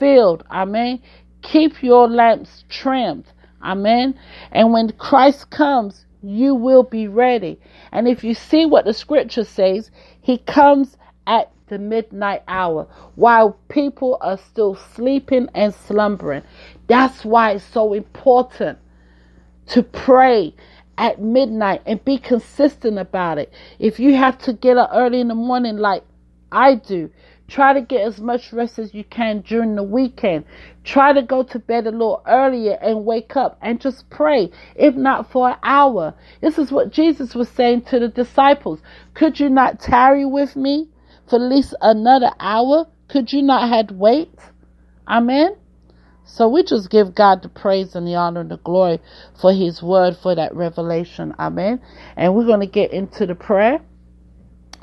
filled. 0.00 0.42
Amen. 0.50 1.00
Keep 1.42 1.82
your 1.82 2.08
lamps 2.08 2.64
trimmed. 2.68 3.26
Amen. 3.62 4.18
And 4.50 4.72
when 4.72 4.90
Christ 4.92 5.50
comes, 5.50 6.06
you 6.22 6.54
will 6.54 6.82
be 6.82 7.06
ready. 7.06 7.60
And 7.92 8.08
if 8.08 8.24
you 8.24 8.34
see 8.34 8.66
what 8.66 8.84
the 8.84 8.92
scripture 8.92 9.44
says, 9.44 9.90
he 10.20 10.38
comes 10.38 10.96
at 11.26 11.52
the 11.68 11.78
midnight 11.78 12.42
hour 12.48 12.86
while 13.14 13.56
people 13.68 14.18
are 14.20 14.38
still 14.38 14.74
sleeping 14.74 15.48
and 15.54 15.72
slumbering. 15.72 16.42
That's 16.88 17.24
why 17.24 17.52
it's 17.52 17.64
so 17.64 17.92
important 17.92 18.78
to 19.68 19.82
pray 19.82 20.54
at 20.98 21.20
midnight 21.20 21.80
and 21.86 22.04
be 22.04 22.18
consistent 22.18 22.98
about 22.98 23.38
it. 23.38 23.52
If 23.78 24.00
you 24.00 24.16
have 24.16 24.36
to 24.38 24.52
get 24.52 24.76
up 24.76 24.90
early 24.92 25.20
in 25.20 25.28
the 25.28 25.34
morning, 25.34 25.76
like 25.78 26.02
I 26.52 26.74
do, 26.74 27.10
Try 27.50 27.72
to 27.72 27.80
get 27.80 28.02
as 28.02 28.20
much 28.20 28.52
rest 28.52 28.78
as 28.78 28.94
you 28.94 29.02
can 29.02 29.40
during 29.40 29.74
the 29.74 29.82
weekend. 29.82 30.44
Try 30.84 31.12
to 31.12 31.20
go 31.20 31.42
to 31.42 31.58
bed 31.58 31.88
a 31.88 31.90
little 31.90 32.22
earlier 32.24 32.78
and 32.80 33.04
wake 33.04 33.34
up 33.34 33.58
and 33.60 33.80
just 33.80 34.08
pray, 34.08 34.52
if 34.76 34.94
not 34.94 35.32
for 35.32 35.50
an 35.50 35.56
hour. 35.64 36.14
This 36.40 36.58
is 36.58 36.70
what 36.70 36.92
Jesus 36.92 37.34
was 37.34 37.48
saying 37.48 37.82
to 37.86 37.98
the 37.98 38.06
disciples. 38.06 38.78
Could 39.14 39.40
you 39.40 39.50
not 39.50 39.80
tarry 39.80 40.24
with 40.24 40.54
me 40.54 40.90
for 41.28 41.36
at 41.36 41.42
least 41.42 41.74
another 41.80 42.30
hour? 42.38 42.86
Could 43.08 43.32
you 43.32 43.42
not 43.42 43.68
have 43.68 43.96
wait? 43.96 44.32
Amen. 45.08 45.56
So 46.24 46.46
we 46.46 46.62
just 46.62 46.88
give 46.88 47.16
God 47.16 47.42
the 47.42 47.48
praise 47.48 47.96
and 47.96 48.06
the 48.06 48.14
honor 48.14 48.42
and 48.42 48.50
the 48.52 48.58
glory 48.58 49.00
for 49.40 49.52
his 49.52 49.82
word, 49.82 50.16
for 50.22 50.36
that 50.36 50.54
revelation. 50.54 51.34
Amen. 51.36 51.80
And 52.16 52.36
we're 52.36 52.46
going 52.46 52.60
to 52.60 52.66
get 52.66 52.92
into 52.92 53.26
the 53.26 53.34
prayer, 53.34 53.80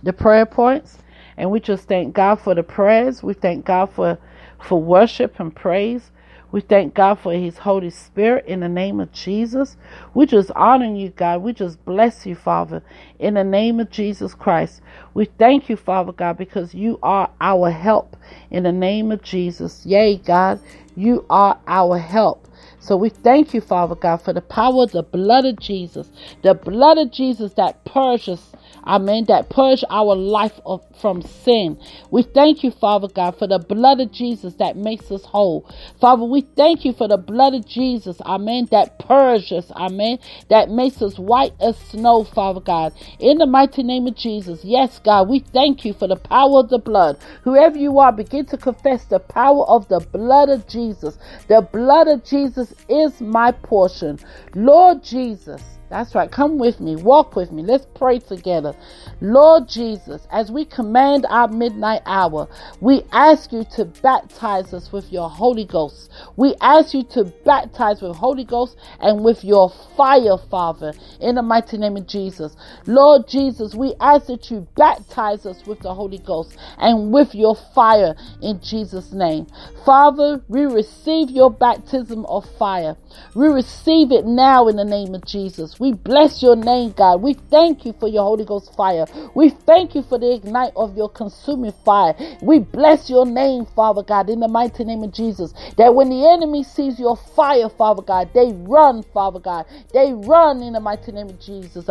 the 0.03 0.11
prayer 0.11 0.45
points. 0.45 0.97
And 1.37 1.51
we 1.51 1.59
just 1.59 1.87
thank 1.87 2.15
God 2.15 2.35
for 2.35 2.55
the 2.55 2.63
prayers. 2.63 3.21
We 3.23 3.33
thank 3.33 3.65
God 3.65 3.91
for, 3.91 4.17
for 4.59 4.81
worship 4.81 5.39
and 5.39 5.55
praise. 5.55 6.11
We 6.51 6.61
thank 6.61 6.93
God 6.93 7.15
for 7.19 7.33
His 7.33 7.57
Holy 7.59 7.89
Spirit 7.89 8.45
in 8.45 8.61
the 8.61 8.69
name 8.69 8.99
of 9.01 9.11
Jesus. 9.11 9.75
We 10.13 10.25
just 10.25 10.49
honor 10.55 10.95
you, 10.95 11.09
God. 11.09 11.41
We 11.41 11.53
just 11.53 11.83
bless 11.83 12.25
you, 12.25 12.35
Father, 12.35 12.81
in 13.19 13.33
the 13.33 13.43
name 13.43 13.79
of 13.79 13.91
Jesus 13.91 14.33
Christ. 14.33 14.81
We 15.13 15.25
thank 15.25 15.69
you, 15.69 15.75
Father 15.75 16.13
God, 16.13 16.37
because 16.37 16.73
you 16.73 16.99
are 17.03 17.29
our 17.41 17.69
help 17.69 18.15
in 18.49 18.63
the 18.63 18.71
name 18.71 19.11
of 19.11 19.21
Jesus. 19.21 19.85
Yea, 19.85 20.17
God, 20.17 20.59
you 20.95 21.25
are 21.29 21.59
our 21.67 21.97
help. 21.97 22.47
So 22.79 22.95
we 22.95 23.09
thank 23.09 23.53
you, 23.53 23.59
Father 23.59 23.95
God, 23.95 24.17
for 24.17 24.31
the 24.31 24.41
power 24.41 24.83
of 24.83 24.93
the 24.93 25.03
blood 25.03 25.43
of 25.43 25.59
Jesus, 25.59 26.09
the 26.41 26.53
blood 26.53 26.97
of 26.97 27.11
Jesus 27.11 27.53
that 27.53 27.83
purges 27.83 28.53
Amen. 28.87 29.25
That 29.25 29.49
purge 29.49 29.83
our 29.89 30.15
life 30.15 30.59
of, 30.65 30.83
from 30.99 31.21
sin. 31.21 31.79
We 32.09 32.23
thank 32.23 32.63
you, 32.63 32.71
Father 32.71 33.09
God, 33.09 33.37
for 33.37 33.47
the 33.47 33.59
blood 33.59 33.99
of 33.99 34.11
Jesus 34.11 34.55
that 34.55 34.77
makes 34.77 35.11
us 35.11 35.25
whole. 35.25 35.69
Father, 35.99 36.23
we 36.23 36.41
thank 36.55 36.85
you 36.85 36.93
for 36.93 37.07
the 37.07 37.17
blood 37.17 37.53
of 37.53 37.67
Jesus. 37.67 38.21
Amen. 38.21 38.67
That 38.71 38.99
purges. 38.99 39.71
Amen. 39.71 40.19
That 40.49 40.69
makes 40.69 41.01
us 41.01 41.19
white 41.19 41.53
as 41.59 41.77
snow, 41.77 42.23
Father 42.23 42.61
God. 42.61 42.93
In 43.19 43.37
the 43.37 43.45
mighty 43.45 43.83
name 43.83 44.07
of 44.07 44.15
Jesus. 44.15 44.63
Yes, 44.63 44.99
God, 45.03 45.29
we 45.29 45.39
thank 45.39 45.85
you 45.85 45.93
for 45.93 46.07
the 46.07 46.15
power 46.15 46.59
of 46.59 46.69
the 46.69 46.79
blood. 46.79 47.17
Whoever 47.43 47.77
you 47.77 47.99
are, 47.99 48.11
begin 48.11 48.45
to 48.47 48.57
confess 48.57 49.05
the 49.05 49.19
power 49.19 49.65
of 49.65 49.87
the 49.89 49.99
blood 49.99 50.49
of 50.49 50.67
Jesus. 50.67 51.17
The 51.47 51.61
blood 51.61 52.07
of 52.07 52.23
Jesus 52.23 52.73
is 52.89 53.21
my 53.21 53.51
portion. 53.51 54.19
Lord 54.55 55.03
Jesus. 55.03 55.76
That's 55.89 56.15
right. 56.15 56.31
Come 56.31 56.57
with 56.57 56.79
me. 56.81 56.95
Walk 56.97 57.35
with 57.35 57.51
me. 57.51 57.63
Let's 57.63 57.87
pray 57.95 58.19
together. 58.19 58.75
Lord 59.21 59.69
Jesus, 59.69 60.27
as 60.31 60.51
we 60.51 60.65
command 60.65 61.25
our 61.29 61.47
midnight 61.47 62.01
hour, 62.05 62.49
we 62.81 63.03
ask 63.13 63.53
you 63.53 63.63
to 63.75 63.85
baptize 63.85 64.73
us 64.73 64.91
with 64.91 65.11
your 65.13 65.29
Holy 65.29 65.65
Ghost. 65.65 66.11
We 66.35 66.55
ask 66.61 66.93
you 66.93 67.03
to 67.13 67.25
baptize 67.45 68.01
with 68.01 68.17
Holy 68.17 68.43
Ghost 68.43 68.77
and 68.99 69.23
with 69.23 69.43
your 69.43 69.71
fire, 69.95 70.37
Father, 70.51 70.93
in 71.21 71.35
the 71.35 71.41
mighty 71.41 71.77
name 71.77 71.97
of 71.97 72.07
Jesus. 72.07 72.55
Lord 72.85 73.27
Jesus, 73.27 73.73
we 73.73 73.95
ask 74.01 74.27
that 74.27 74.51
you 74.51 74.67
baptize 74.75 75.45
us 75.45 75.65
with 75.65 75.79
the 75.79 75.93
Holy 75.93 76.19
Ghost 76.19 76.57
and 76.77 77.13
with 77.13 77.33
your 77.33 77.55
fire 77.55 78.15
in 78.41 78.59
Jesus' 78.61 79.13
name. 79.13 79.47
Father, 79.85 80.43
we 80.49 80.65
receive 80.65 81.29
your 81.29 81.49
baptism 81.51 82.25
of 82.25 82.45
fire. 82.57 82.97
We 83.35 83.47
receive 83.47 84.11
it 84.11 84.25
now 84.25 84.67
in 84.67 84.75
the 84.75 84.85
name 84.85 85.15
of 85.15 85.25
Jesus. 85.25 85.76
We 85.79 85.93
bless 85.93 86.41
your 86.41 86.55
name, 86.55 86.91
God. 86.91 87.21
We 87.21 87.33
thank 87.33 87.85
you 87.85 87.93
for 87.99 88.07
your 88.07 88.23
Holy 88.23 88.45
Ghost 88.45 88.75
fire. 88.75 89.05
We 89.35 89.49
thank 89.49 89.95
you 89.95 90.03
for 90.03 90.17
the 90.19 90.33
ignite 90.33 90.73
of 90.75 90.97
your 90.97 91.09
consuming 91.09 91.73
fire. 91.85 92.15
We 92.41 92.59
bless 92.59 93.09
your 93.09 93.25
name, 93.25 93.65
Father 93.75 94.03
God, 94.03 94.29
in 94.29 94.39
the 94.39 94.47
mighty 94.47 94.83
name 94.83 95.03
of 95.03 95.13
Jesus. 95.13 95.53
That 95.77 95.93
when 95.95 96.09
the 96.09 96.27
enemy 96.29 96.63
sees 96.63 96.99
your 96.99 97.17
fire, 97.17 97.69
Father 97.69 98.01
God, 98.01 98.29
they 98.33 98.53
run, 98.53 99.03
Father 99.13 99.39
God. 99.39 99.65
They 99.93 100.13
run 100.13 100.61
in 100.61 100.73
the 100.73 100.79
mighty 100.79 101.11
name 101.11 101.29
of 101.29 101.39
Jesus. 101.39 101.87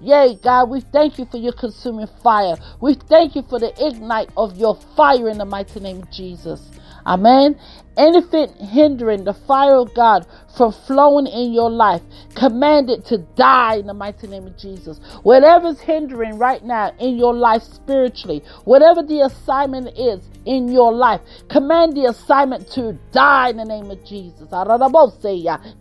Yay, 0.00 0.38
God, 0.42 0.70
we 0.70 0.80
thank 0.80 1.18
you 1.18 1.26
for 1.26 1.38
your 1.38 1.52
consuming 1.52 2.08
fire. 2.22 2.56
We 2.80 2.94
thank 2.94 3.36
you 3.36 3.42
for 3.42 3.58
the 3.58 3.72
ignite 3.84 4.30
of 4.36 4.56
your 4.56 4.76
fire 4.96 5.28
in 5.28 5.38
the 5.38 5.44
mighty 5.44 5.80
name 5.80 6.02
of 6.02 6.10
Jesus. 6.10 6.60
Amen 7.06 7.58
anything 8.00 8.48
hindering 8.68 9.24
the 9.24 9.34
fire 9.34 9.76
of 9.76 9.94
God 9.94 10.26
from 10.56 10.72
flowing 10.72 11.26
in 11.28 11.52
your 11.52 11.70
life, 11.70 12.02
command 12.34 12.90
it 12.90 13.04
to 13.06 13.18
die 13.36 13.76
in 13.76 13.86
the 13.86 13.94
mighty 13.94 14.26
name 14.28 14.46
of 14.46 14.58
Jesus. 14.58 15.00
Whatever's 15.22 15.80
hindering 15.80 16.38
right 16.38 16.64
now 16.64 16.92
in 17.00 17.18
your 17.18 17.34
life 17.34 17.62
spiritually, 17.62 18.42
whatever 18.64 19.02
the 19.02 19.20
assignment 19.22 19.88
is 19.98 20.20
in 20.46 20.68
your 20.68 20.92
life, 20.92 21.20
command 21.50 21.96
the 21.96 22.06
assignment 22.06 22.68
to 22.72 22.98
die 23.12 23.50
in 23.50 23.58
the 23.58 23.64
name 23.64 23.90
of 23.90 24.04
Jesus. 24.04 24.48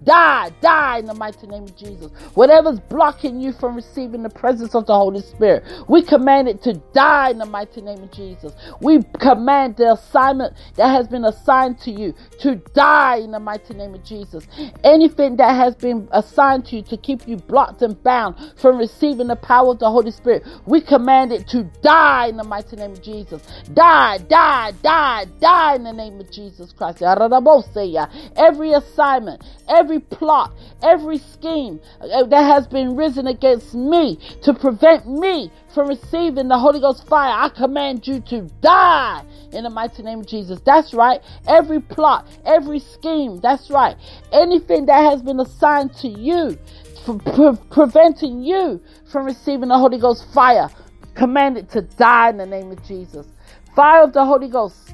Die, 0.03 0.49
die 0.61 0.99
in 0.99 1.05
the 1.05 1.15
mighty 1.15 1.47
name 1.47 1.63
of 1.63 1.75
Jesus. 1.77 2.11
Whatever's 2.35 2.79
blocking 2.81 3.41
you 3.41 3.53
from 3.53 3.75
receiving 3.75 4.23
the 4.23 4.29
presence 4.29 4.75
of 4.75 4.85
the 4.85 4.95
Holy 4.95 5.21
Spirit, 5.21 5.63
we 5.87 6.01
command 6.03 6.47
it 6.49 6.61
to 6.63 6.73
die 6.93 7.31
in 7.31 7.39
the 7.39 7.45
mighty 7.45 7.81
name 7.81 8.03
of 8.03 8.11
Jesus. 8.11 8.53
We 8.81 9.03
command 9.19 9.77
the 9.77 9.93
assignment 9.93 10.55
that 10.75 10.89
has 10.89 11.07
been 11.07 11.25
assigned 11.25 11.79
to 11.81 11.91
you 11.91 12.08
you 12.09 12.39
to 12.39 12.55
die 12.73 13.17
in 13.17 13.31
the 13.31 13.39
mighty 13.39 13.73
name 13.73 13.93
of 13.93 14.03
Jesus. 14.03 14.47
Anything 14.83 15.37
that 15.37 15.55
has 15.55 15.75
been 15.75 16.07
assigned 16.11 16.65
to 16.67 16.77
you 16.77 16.81
to 16.83 16.97
keep 16.97 17.27
you 17.27 17.37
blocked 17.37 17.81
and 17.81 18.01
bound 18.03 18.35
from 18.57 18.77
receiving 18.77 19.27
the 19.27 19.35
power 19.35 19.71
of 19.71 19.79
the 19.79 19.89
Holy 19.89 20.11
Spirit, 20.11 20.43
we 20.65 20.81
command 20.81 21.31
it 21.31 21.47
to 21.49 21.63
die 21.81 22.27
in 22.27 22.37
the 22.37 22.43
mighty 22.43 22.75
name 22.75 22.91
of 22.91 23.01
Jesus. 23.01 23.41
Die, 23.73 24.17
die, 24.29 24.71
die, 24.81 25.25
die 25.39 25.75
in 25.75 25.83
the 25.83 25.93
name 25.93 26.19
of 26.19 26.31
Jesus 26.31 26.73
Christ. 26.73 27.01
Every 27.01 28.73
assignment, 28.73 29.43
every 29.67 29.99
plot, 29.99 30.53
every 30.81 31.17
scheme 31.17 31.79
uh, 32.01 32.23
that 32.25 32.43
has 32.43 32.67
been 32.67 32.95
risen 32.95 33.27
against 33.27 33.73
me 33.73 34.19
to 34.43 34.53
prevent 34.53 35.07
me 35.07 35.51
from 35.73 35.87
receiving 35.87 36.47
the 36.47 36.57
Holy 36.57 36.79
Ghost 36.79 37.07
fire, 37.07 37.31
I 37.31 37.49
command 37.49 38.07
you 38.07 38.19
to 38.21 38.41
die 38.61 39.23
in 39.51 39.63
the 39.63 39.69
mighty 39.69 40.03
name 40.03 40.19
of 40.19 40.27
Jesus. 40.27 40.59
That's 40.65 40.93
right. 40.93 41.21
Every 41.47 41.79
plot, 41.79 42.27
every 42.45 42.79
scheme, 42.79 43.39
that's 43.39 43.69
right. 43.69 43.95
Anything 44.31 44.85
that 44.87 45.01
has 45.11 45.21
been 45.21 45.39
assigned 45.39 45.93
to 45.97 46.07
you, 46.07 46.57
pre- 47.05 47.57
preventing 47.69 48.41
you 48.43 48.81
from 49.11 49.25
receiving 49.25 49.69
the 49.69 49.77
Holy 49.77 49.97
Ghost 49.99 50.25
fire, 50.33 50.69
command 51.15 51.57
it 51.57 51.69
to 51.71 51.81
die 51.81 52.29
in 52.29 52.37
the 52.37 52.45
name 52.45 52.71
of 52.71 52.83
Jesus. 52.87 53.27
Fire 53.75 54.03
of 54.03 54.13
the 54.13 54.25
Holy 54.25 54.49
Ghost. 54.49 54.93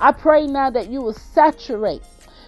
I 0.00 0.12
pray 0.12 0.46
now 0.46 0.70
that 0.70 0.90
you 0.90 1.00
will 1.00 1.14
saturate 1.14 2.02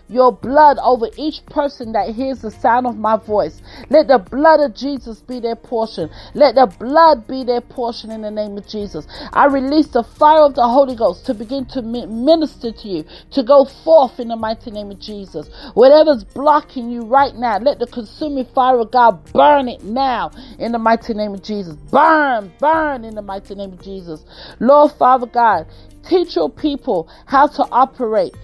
your 0.08 0.32
blood 0.32 0.78
over 0.82 1.08
each 1.16 1.44
person 1.46 1.92
that 1.92 2.10
hears 2.10 2.40
the 2.40 2.50
sound 2.50 2.86
of 2.86 2.96
my 2.96 3.16
voice. 3.16 3.60
Let 3.90 4.08
the 4.08 4.18
blood 4.18 4.60
of 4.60 4.74
Jesus 4.74 5.20
be 5.20 5.40
their 5.40 5.56
portion. 5.56 6.10
Let 6.34 6.54
the 6.54 6.66
blood 6.66 7.26
be 7.26 7.44
their 7.44 7.60
portion 7.60 8.10
in 8.10 8.22
the 8.22 8.30
name 8.30 8.56
of 8.56 8.66
Jesus. 8.68 9.06
I 9.32 9.46
release 9.46 9.88
the 9.88 10.02
fire 10.04 10.42
of 10.42 10.54
the 10.54 10.66
Holy 10.66 10.96
Ghost 10.96 11.26
to 11.26 11.34
begin 11.34 11.66
to 11.66 11.82
minister 11.82 12.72
to 12.72 12.88
you, 12.88 13.04
to 13.32 13.42
go 13.42 13.64
forth 13.64 14.20
in 14.20 14.28
the 14.28 14.36
mighty 14.36 14.70
name 14.70 14.90
of 14.90 15.00
Jesus. 15.00 15.48
Whatever's 15.74 16.24
blocking 16.24 16.90
you 16.90 17.02
right 17.02 17.34
now, 17.34 17.58
let 17.58 17.78
the 17.78 17.86
consuming 17.86 18.46
fire 18.46 18.78
of 18.78 18.90
God 18.90 19.32
burn 19.32 19.68
it 19.68 19.84
now 19.84 20.30
in 20.58 20.72
the 20.72 20.78
mighty 20.78 21.14
name 21.14 21.34
of 21.34 21.42
Jesus. 21.42 21.76
Burn, 21.90 22.52
burn 22.58 23.04
in 23.04 23.14
the 23.14 23.22
mighty 23.22 23.54
name 23.54 23.72
of 23.72 23.82
Jesus. 23.82 24.24
Lord 24.60 24.92
Father 24.92 25.26
God, 25.26 25.66
teach 26.08 26.36
your 26.36 26.50
people 26.50 27.08
how 27.26 27.46
to 27.48 27.64
operate 27.70 28.34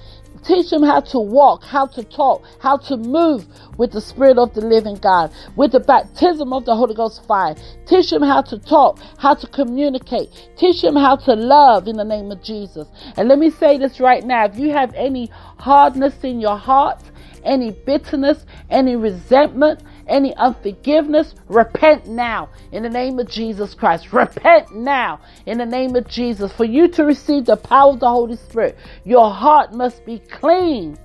Teach 0.44 0.70
them 0.70 0.83
how 0.83 1.00
to 1.00 1.18
walk, 1.18 1.64
how 1.64 1.87
to 1.87 2.02
talk, 2.05 2.44
how 2.61 2.76
to 2.78 2.96
move 2.96 3.46
with 3.78 3.92
the 3.92 4.00
Spirit 4.00 4.38
of 4.38 4.55
the 4.55 4.61
living 4.61 4.96
God, 4.96 5.33
with 5.57 5.72
the 5.72 5.81
baptism 5.81 6.52
of 6.52 6.64
the 6.64 6.74
Holy 6.74 6.94
Ghost 6.94 7.24
fire. 7.26 7.55
Teach 7.87 8.11
them 8.11 8.22
how 8.22 8.42
to 8.42 8.59
talk, 8.59 8.98
how 9.18 9.35
to 9.35 9.46
communicate. 9.46 10.28
Teach 10.57 10.83
them 10.83 10.96
how 10.96 11.16
to 11.16 11.35
love 11.35 11.88
in 11.88 11.96
the 11.96 12.05
name 12.05 12.31
of 12.31 12.42
Jesus. 12.42 12.88
And 13.16 13.28
let 13.28 13.38
me 13.38 13.50
say 13.50 13.78
this 13.78 14.00
right 14.00 14.24
now 14.24 14.44
if 14.46 14.59
you 14.59 14.70
have 14.70 14.92
any 14.94 15.31
hardness 15.59 16.14
in 16.24 16.40
your 16.40 16.57
heart, 16.57 17.00
any 17.44 17.70
bitterness, 17.70 18.44
any 18.70 18.96
resentment, 18.96 19.83
any 20.06 20.34
unforgiveness, 20.36 21.34
repent 21.48 22.06
now 22.06 22.48
in 22.72 22.82
the 22.82 22.88
name 22.88 23.18
of 23.18 23.28
Jesus 23.28 23.74
Christ. 23.74 24.12
Repent 24.12 24.74
now 24.74 25.20
in 25.46 25.58
the 25.58 25.66
name 25.66 25.96
of 25.96 26.08
Jesus. 26.08 26.52
For 26.52 26.64
you 26.64 26.88
to 26.88 27.04
receive 27.04 27.46
the 27.46 27.56
power 27.56 27.92
of 27.92 28.00
the 28.00 28.08
Holy 28.08 28.36
Spirit, 28.36 28.76
your 29.04 29.30
heart 29.30 29.72
must 29.72 30.04
be 30.04 30.18
clean 30.18 30.98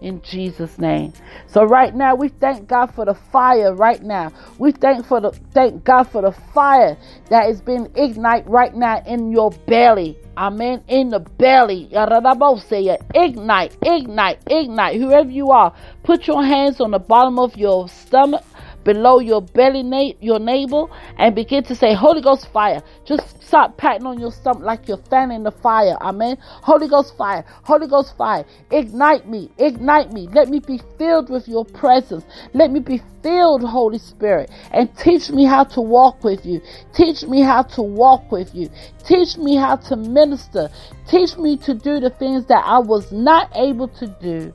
in 0.00 0.22
Jesus' 0.22 0.78
name. 0.78 1.12
So 1.46 1.64
right 1.64 1.94
now 1.94 2.14
we 2.14 2.28
thank 2.28 2.68
God 2.68 2.86
for 2.94 3.04
the 3.04 3.14
fire 3.14 3.74
right 3.74 4.02
now. 4.02 4.32
We 4.58 4.72
thank 4.72 5.06
for 5.06 5.20
the 5.20 5.30
thank 5.52 5.84
God 5.84 6.04
for 6.04 6.22
the 6.22 6.32
fire 6.54 6.96
that 7.30 7.48
is 7.48 7.60
being 7.60 7.90
ignite 7.96 8.48
right 8.48 8.74
now 8.74 9.02
in 9.06 9.30
your 9.30 9.50
belly. 9.50 10.18
Amen. 10.36 10.84
In 10.88 11.08
the 11.08 11.20
belly. 11.20 11.88
Ignite, 11.92 13.76
ignite, 13.82 14.38
ignite. 14.46 15.00
Whoever 15.00 15.30
you 15.30 15.50
are, 15.50 15.74
put 16.04 16.26
your 16.26 16.44
hands 16.44 16.80
on 16.80 16.92
the 16.92 16.98
bottom 17.00 17.38
of 17.38 17.56
your 17.56 17.88
stomach 17.88 18.44
below 18.84 19.18
your 19.18 19.42
belly, 19.42 19.82
na- 19.82 20.12
your 20.20 20.38
navel, 20.38 20.90
and 21.16 21.34
begin 21.34 21.64
to 21.64 21.74
say, 21.74 21.94
Holy 21.94 22.20
Ghost 22.20 22.48
fire. 22.52 22.82
Just 23.04 23.42
start 23.42 23.76
patting 23.76 24.06
on 24.06 24.20
your 24.20 24.32
stomach 24.32 24.62
like 24.62 24.88
you're 24.88 25.02
fanning 25.10 25.42
the 25.42 25.50
fire. 25.50 25.96
Amen. 26.00 26.36
Holy 26.40 26.88
Ghost 26.88 27.16
fire. 27.16 27.44
Holy 27.64 27.86
Ghost 27.86 28.16
fire. 28.16 28.44
Ignite 28.70 29.28
me. 29.28 29.50
Ignite 29.58 30.12
me. 30.12 30.28
Let 30.28 30.48
me 30.48 30.60
be 30.60 30.80
filled 30.98 31.30
with 31.30 31.48
your 31.48 31.64
presence. 31.64 32.24
Let 32.54 32.70
me 32.70 32.80
be 32.80 33.00
filled, 33.22 33.62
Holy 33.62 33.98
Spirit, 33.98 34.50
and 34.72 34.94
teach 34.96 35.30
me 35.30 35.44
how 35.44 35.64
to 35.64 35.80
walk 35.80 36.22
with 36.22 36.44
you. 36.44 36.60
Teach 36.94 37.24
me 37.24 37.40
how 37.40 37.62
to 37.62 37.82
walk 37.82 38.30
with 38.30 38.54
you. 38.54 38.70
Teach 39.04 39.36
me 39.36 39.56
how 39.56 39.76
to 39.76 39.96
minister. 39.96 40.68
Teach 41.08 41.36
me 41.36 41.56
to 41.58 41.74
do 41.74 42.00
the 42.00 42.10
things 42.10 42.46
that 42.46 42.64
I 42.64 42.78
was 42.78 43.10
not 43.12 43.50
able 43.54 43.88
to 43.88 44.06
do 44.20 44.52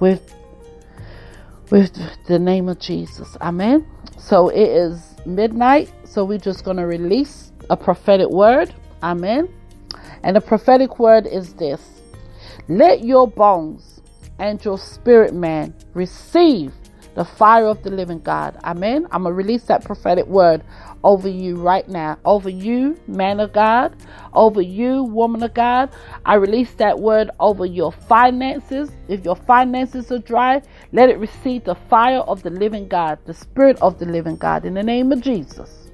with 0.00 0.35
with 1.70 1.92
the 2.26 2.38
name 2.38 2.68
of 2.68 2.78
Jesus. 2.78 3.36
Amen. 3.40 3.86
So 4.18 4.48
it 4.48 4.68
is 4.68 5.14
midnight. 5.24 5.90
So 6.04 6.24
we're 6.24 6.38
just 6.38 6.64
going 6.64 6.76
to 6.78 6.86
release 6.86 7.52
a 7.70 7.76
prophetic 7.76 8.28
word. 8.28 8.74
Amen. 9.02 9.48
And 10.22 10.36
the 10.36 10.40
prophetic 10.40 10.98
word 10.98 11.26
is 11.26 11.54
this 11.54 12.02
Let 12.68 13.04
your 13.04 13.28
bones 13.28 14.00
and 14.38 14.62
your 14.64 14.78
spirit 14.78 15.34
man 15.34 15.74
receive 15.94 16.72
the 17.16 17.24
fire 17.24 17.66
of 17.66 17.82
the 17.82 17.90
living 17.90 18.20
God. 18.20 18.58
Amen. 18.62 19.06
I'm 19.10 19.22
going 19.22 19.32
to 19.32 19.36
release 19.36 19.64
that 19.64 19.84
prophetic 19.84 20.26
word 20.26 20.62
over 21.02 21.28
you 21.28 21.56
right 21.56 21.88
now. 21.88 22.18
Over 22.26 22.50
you, 22.50 23.00
man 23.08 23.40
of 23.40 23.54
God. 23.54 23.96
Over 24.34 24.60
you, 24.60 25.02
woman 25.02 25.42
of 25.42 25.54
God. 25.54 25.90
I 26.26 26.34
release 26.34 26.72
that 26.74 27.00
word 27.00 27.30
over 27.40 27.64
your 27.64 27.90
finances. 27.90 28.90
If 29.08 29.24
your 29.24 29.34
finances 29.34 30.12
are 30.12 30.18
dry, 30.18 30.60
let 30.92 31.08
it 31.08 31.18
receive 31.18 31.64
the 31.64 31.74
fire 31.74 32.20
of 32.20 32.42
the 32.42 32.50
living 32.50 32.86
God, 32.86 33.18
the 33.24 33.34
spirit 33.34 33.78
of 33.80 33.98
the 33.98 34.06
living 34.06 34.36
God, 34.36 34.66
in 34.66 34.74
the 34.74 34.82
name 34.82 35.10
of 35.10 35.22
Jesus. 35.22 35.88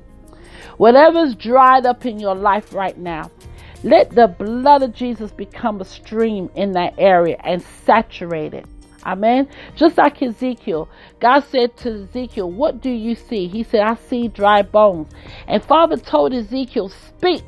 Whatever's 0.76 1.36
dried 1.36 1.86
up 1.86 2.04
in 2.04 2.18
your 2.18 2.34
life 2.34 2.74
right 2.74 2.98
now, 2.98 3.30
let 3.84 4.10
the 4.10 4.26
blood 4.26 4.82
of 4.82 4.92
Jesus 4.92 5.30
become 5.30 5.80
a 5.80 5.84
stream 5.84 6.50
in 6.56 6.72
that 6.72 6.94
area 6.98 7.36
and 7.44 7.62
saturate 7.84 8.54
it. 8.54 8.66
Amen. 9.04 9.48
Just 9.74 9.98
like 9.98 10.22
Ezekiel, 10.22 10.88
God 11.20 11.40
said 11.50 11.76
to 11.78 12.04
Ezekiel, 12.04 12.50
What 12.50 12.80
do 12.80 12.90
you 12.90 13.14
see? 13.14 13.48
He 13.48 13.62
said, 13.64 13.80
I 13.80 13.94
see 13.94 14.28
dry 14.28 14.62
bones. 14.62 15.12
And 15.48 15.62
Father 15.62 15.96
told 15.96 16.32
Ezekiel, 16.32 16.88
Speak, 16.88 17.44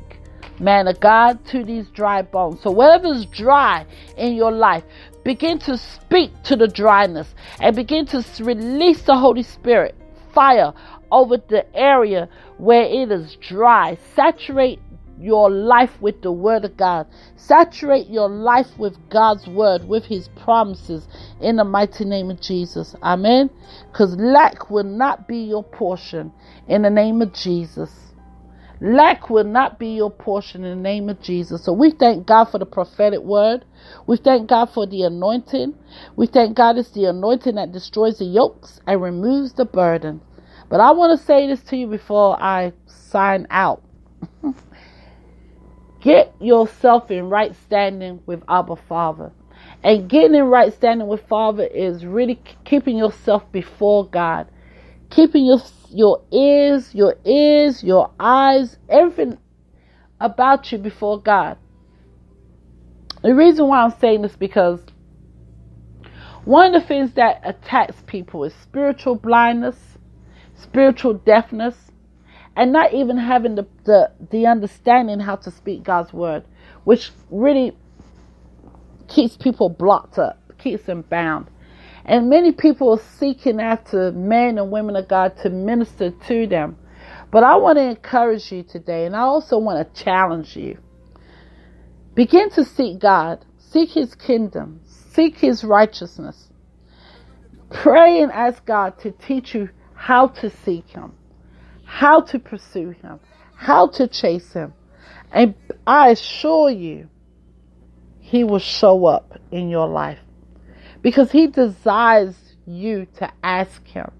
man 0.59 0.87
of 0.87 0.99
God, 0.99 1.43
to 1.45 1.63
these 1.63 1.87
dry 1.89 2.21
bones. 2.21 2.61
So, 2.61 2.71
whatever's 2.71 3.25
dry 3.25 3.85
in 4.17 4.35
your 4.35 4.51
life, 4.51 4.83
begin 5.23 5.59
to 5.59 5.77
speak 5.77 6.31
to 6.43 6.55
the 6.55 6.67
dryness 6.67 7.33
and 7.61 7.75
begin 7.75 8.05
to 8.07 8.23
release 8.41 9.01
the 9.03 9.17
Holy 9.17 9.43
Spirit 9.43 9.95
fire 10.33 10.73
over 11.11 11.37
the 11.37 11.65
area 11.75 12.27
where 12.57 12.83
it 12.83 13.11
is 13.11 13.37
dry. 13.37 13.97
Saturate 14.15 14.79
your 15.19 15.49
life 15.49 16.01
with 16.01 16.21
the 16.21 16.31
Word 16.31 16.65
of 16.65 16.77
God. 16.77 17.07
Saturate 17.35 18.07
your 18.07 18.29
life 18.29 18.77
with 18.77 18.97
God's 19.09 19.47
Word, 19.47 19.87
with 19.87 20.05
His 20.05 20.29
promises 20.29 21.07
in 21.41 21.57
the 21.57 21.63
mighty 21.63 22.05
name 22.05 22.29
of 22.29 22.41
Jesus. 22.41 22.95
Amen. 23.03 23.49
Because 23.91 24.15
lack 24.17 24.69
will 24.69 24.83
not 24.83 25.27
be 25.27 25.39
your 25.39 25.63
portion 25.63 26.31
in 26.67 26.81
the 26.83 26.89
name 26.89 27.21
of 27.21 27.33
Jesus. 27.33 27.91
Lack 28.81 29.29
will 29.29 29.45
not 29.45 29.79
be 29.79 29.95
your 29.95 30.11
portion 30.11 30.65
in 30.65 30.77
the 30.77 30.83
name 30.83 31.07
of 31.09 31.21
Jesus. 31.21 31.63
So 31.63 31.71
we 31.71 31.91
thank 31.91 32.27
God 32.27 32.45
for 32.45 32.59
the 32.59 32.65
prophetic 32.65 33.21
word. 33.21 33.63
We 34.05 34.17
thank 34.17 34.49
God 34.49 34.65
for 34.65 34.85
the 34.85 35.03
anointing. 35.03 35.75
We 36.17 36.27
thank 36.27 36.57
God 36.57 36.77
it's 36.77 36.91
the 36.91 37.05
anointing 37.05 37.55
that 37.55 37.71
destroys 37.71 38.19
the 38.19 38.25
yokes 38.25 38.81
and 38.85 39.01
removes 39.01 39.53
the 39.53 39.65
burden. 39.65 40.21
But 40.69 40.81
I 40.81 40.91
want 40.91 41.17
to 41.17 41.25
say 41.25 41.47
this 41.47 41.61
to 41.63 41.77
you 41.77 41.87
before 41.87 42.41
I 42.41 42.73
sign 42.85 43.47
out. 43.49 43.81
Get 46.05 46.35
yourself 46.39 47.09
in 47.09 47.31
right 47.31 47.55
standing 47.65 48.21
with 48.27 48.43
Abba 48.47 48.75
Father. 48.75 49.31
And 49.83 50.07
getting 50.07 50.35
in 50.35 50.43
right 50.43 50.71
standing 50.71 51.07
with 51.07 51.27
Father 51.27 51.63
is 51.63 52.05
really 52.05 52.39
keeping 52.63 52.95
yourself 52.95 53.51
before 53.51 54.07
God. 54.07 54.47
Keeping 55.09 55.47
your 55.47 55.59
your 55.89 56.21
ears, 56.31 56.93
your 56.93 57.15
ears, 57.25 57.83
your 57.83 58.11
eyes, 58.19 58.77
everything 58.87 59.39
about 60.19 60.71
you 60.71 60.77
before 60.77 61.19
God. 61.19 61.57
The 63.23 63.33
reason 63.33 63.67
why 63.67 63.81
I'm 63.81 63.89
saying 63.99 64.21
this 64.21 64.35
because 64.35 64.81
one 66.43 66.75
of 66.75 66.83
the 66.83 66.87
things 66.87 67.13
that 67.13 67.41
attacks 67.43 68.03
people 68.05 68.43
is 68.43 68.53
spiritual 68.53 69.15
blindness, 69.15 69.97
spiritual 70.53 71.15
deafness, 71.15 71.84
and 72.55 72.71
not 72.71 72.93
even 72.93 73.17
having 73.17 73.55
the, 73.55 73.67
the, 73.83 74.11
the 74.31 74.45
understanding 74.47 75.19
how 75.19 75.35
to 75.35 75.51
speak 75.51 75.83
God's 75.83 76.13
word, 76.13 76.45
which 76.83 77.11
really 77.29 77.75
keeps 79.07 79.37
people 79.37 79.69
blocked 79.69 80.17
up, 80.17 80.39
keeps 80.57 80.83
them 80.85 81.01
bound. 81.01 81.47
And 82.05 82.29
many 82.29 82.51
people 82.51 82.91
are 82.91 83.03
seeking 83.17 83.59
after 83.59 84.11
men 84.11 84.57
and 84.57 84.71
women 84.71 84.95
of 84.95 85.07
God 85.07 85.35
to 85.41 85.49
minister 85.49 86.11
to 86.27 86.47
them. 86.47 86.77
But 87.31 87.43
I 87.43 87.57
want 87.57 87.77
to 87.77 87.83
encourage 87.83 88.51
you 88.51 88.63
today, 88.63 89.05
and 89.05 89.15
I 89.15 89.21
also 89.21 89.57
want 89.57 89.93
to 89.93 90.03
challenge 90.03 90.55
you. 90.55 90.77
Begin 92.13 92.49
to 92.51 92.63
seek 92.63 92.99
God, 92.99 93.43
seek 93.57 93.89
His 93.89 94.15
kingdom, 94.15 94.79
seek 94.85 95.37
His 95.39 95.63
righteousness. 95.63 96.49
Pray 97.71 98.21
and 98.21 98.31
ask 98.31 98.63
God 98.65 98.99
to 98.99 99.11
teach 99.11 99.53
you 99.53 99.69
how 99.95 100.27
to 100.27 100.49
seek 100.49 100.87
Him, 100.89 101.13
how 101.95 102.19
to 102.19 102.37
pursue 102.37 102.89
Him, 102.89 103.21
how 103.55 103.87
to 103.87 104.05
chase 104.05 104.51
Him. 104.51 104.73
And 105.31 105.55
I 105.87 106.09
assure 106.09 106.69
you, 106.69 107.09
He 108.19 108.43
will 108.43 108.59
show 108.59 109.05
up 109.05 109.39
in 109.49 109.69
your 109.69 109.87
life 109.87 110.19
because 111.01 111.31
He 111.31 111.47
desires 111.47 112.35
you 112.67 113.07
to 113.19 113.31
ask 113.41 113.81
Him. 113.87 114.11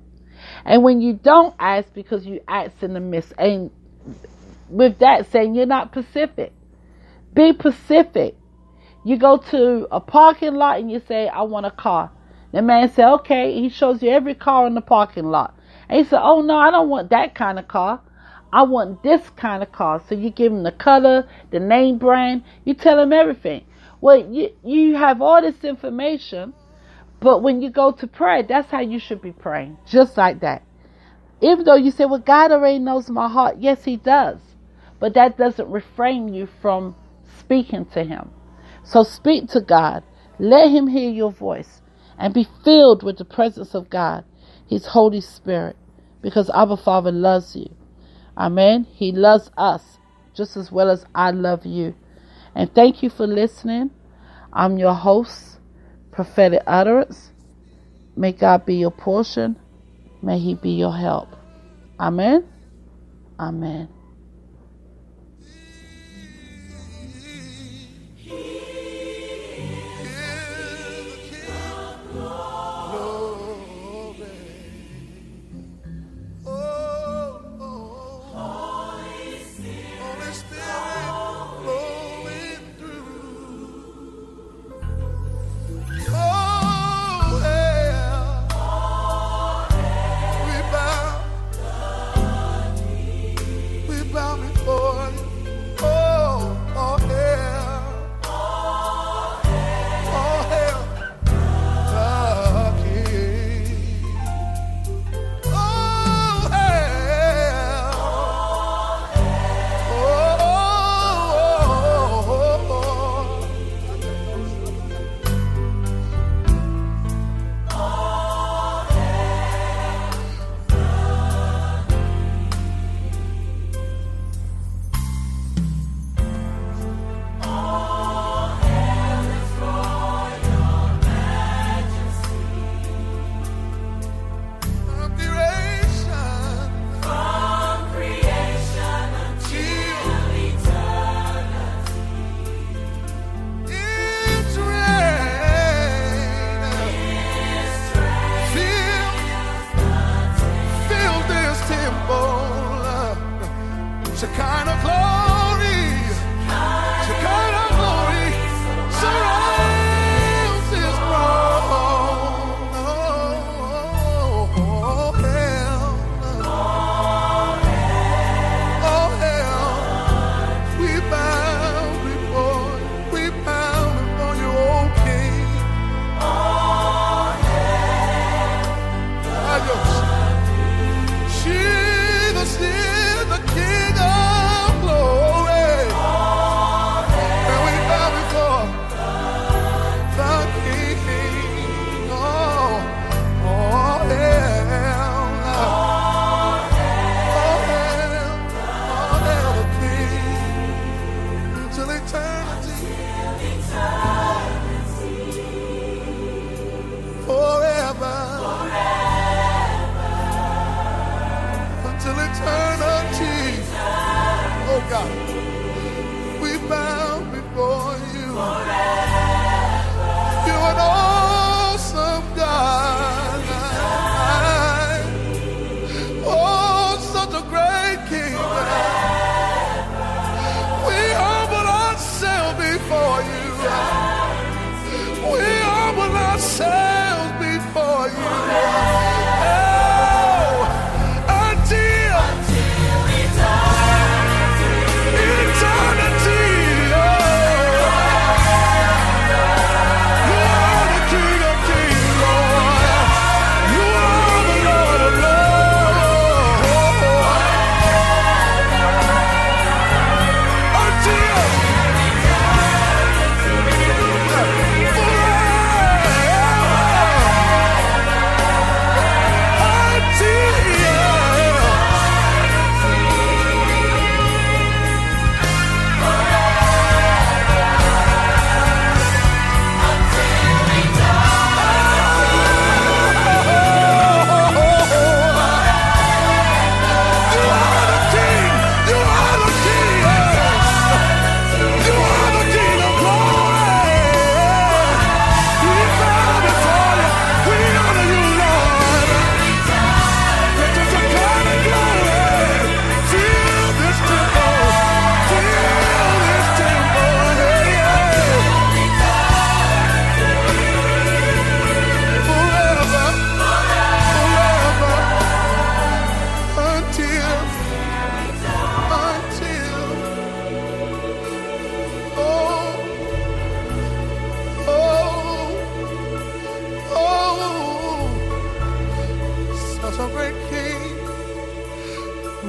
And 0.63 0.83
when 0.83 1.01
you 1.01 1.19
don't 1.21 1.53
ask 1.59 1.93
because 1.93 2.25
you 2.25 2.39
ask 2.47 2.81
in 2.81 2.93
the 2.93 3.01
midst, 3.01 3.33
and 3.37 3.71
with 4.69 4.99
that 4.99 5.29
saying, 5.29 5.53
you're 5.53 5.65
not 5.65 5.91
Pacific. 5.91 6.53
Be 7.33 7.51
Pacific. 7.51 8.37
You 9.03 9.17
go 9.17 9.37
to 9.51 9.85
a 9.91 9.99
parking 9.99 10.55
lot 10.55 10.79
and 10.79 10.89
you 10.89 11.01
say, 11.09 11.27
I 11.27 11.41
want 11.41 11.65
a 11.65 11.71
car. 11.71 12.09
The 12.53 12.61
man 12.61 12.89
said, 12.89 13.11
okay. 13.15 13.59
He 13.59 13.67
shows 13.67 14.01
you 14.01 14.11
every 14.11 14.33
car 14.33 14.65
in 14.65 14.75
the 14.75 14.81
parking 14.81 15.25
lot. 15.25 15.59
And 15.89 15.99
he 15.99 16.03
said, 16.03 16.19
oh 16.21 16.41
no, 16.41 16.57
I 16.57 16.71
don't 16.71 16.89
want 16.89 17.09
that 17.11 17.35
kind 17.35 17.59
of 17.59 17.67
car. 17.67 18.01
I 18.53 18.63
want 18.63 19.03
this 19.03 19.29
kind 19.31 19.63
of 19.63 19.71
car. 19.71 20.01
So 20.07 20.15
you 20.15 20.29
give 20.29 20.51
him 20.51 20.63
the 20.63 20.71
color, 20.71 21.27
the 21.51 21.59
name 21.59 21.97
brand. 21.97 22.43
You 22.63 22.73
tell 22.73 22.99
him 22.99 23.13
everything. 23.13 23.65
Well, 24.01 24.17
you, 24.31 24.51
you 24.63 24.95
have 24.95 25.21
all 25.21 25.41
this 25.41 25.63
information 25.63 26.53
but 27.25 27.41
when 27.41 27.61
you 27.61 27.69
go 27.71 27.91
to 27.91 28.07
pray, 28.07 28.43
that's 28.43 28.69
how 28.69 28.81
you 28.81 28.99
should 28.99 29.21
be 29.21 29.31
praying, 29.31 29.77
just 29.87 30.17
like 30.17 30.41
that. 30.41 30.61
Even 31.41 31.65
though 31.65 31.75
you 31.75 31.91
say, 31.91 32.05
Well, 32.05 32.19
God 32.19 32.51
already 32.51 32.79
knows 32.79 33.09
my 33.09 33.27
heart, 33.27 33.57
yes, 33.59 33.83
He 33.83 33.97
does. 33.97 34.39
But 34.99 35.15
that 35.15 35.37
doesn't 35.37 35.69
refrain 35.69 36.33
you 36.33 36.47
from 36.61 36.95
speaking 37.39 37.85
to 37.87 38.03
Him. 38.03 38.29
So 38.83 39.03
speak 39.03 39.49
to 39.49 39.61
God, 39.61 40.03
let 40.39 40.69
Him 40.69 40.87
hear 40.87 41.09
your 41.09 41.31
voice, 41.31 41.81
and 42.19 42.33
be 42.33 42.47
filled 42.63 43.01
with 43.01 43.17
the 43.17 43.25
presence 43.25 43.73
of 43.73 43.89
God, 43.89 44.23
His 44.67 44.85
Holy 44.87 45.21
Spirit, 45.21 45.75
because 46.21 46.49
Abba 46.49 46.77
Father 46.77 47.11
loves 47.11 47.55
you. 47.55 47.73
Amen. 48.37 48.85
He 48.91 49.11
loves 49.11 49.51
us 49.57 49.97
just 50.35 50.57
as 50.57 50.71
well 50.71 50.89
as 50.89 51.05
I 51.15 51.31
love 51.31 51.65
you. 51.65 51.95
And 52.53 52.73
thank 52.73 53.03
you 53.03 53.09
for 53.09 53.27
listening. 53.27 53.91
I'm 54.51 54.77
your 54.77 54.93
host, 54.93 55.59
prophetic 56.11 56.61
utterance. 56.67 57.31
May 58.15 58.31
God 58.31 58.65
be 58.65 58.75
your 58.75 58.91
portion. 58.91 59.57
May 60.21 60.39
He 60.39 60.55
be 60.55 60.71
your 60.71 60.95
help. 60.95 61.29
Amen. 61.99 62.45
Amen. 63.39 63.94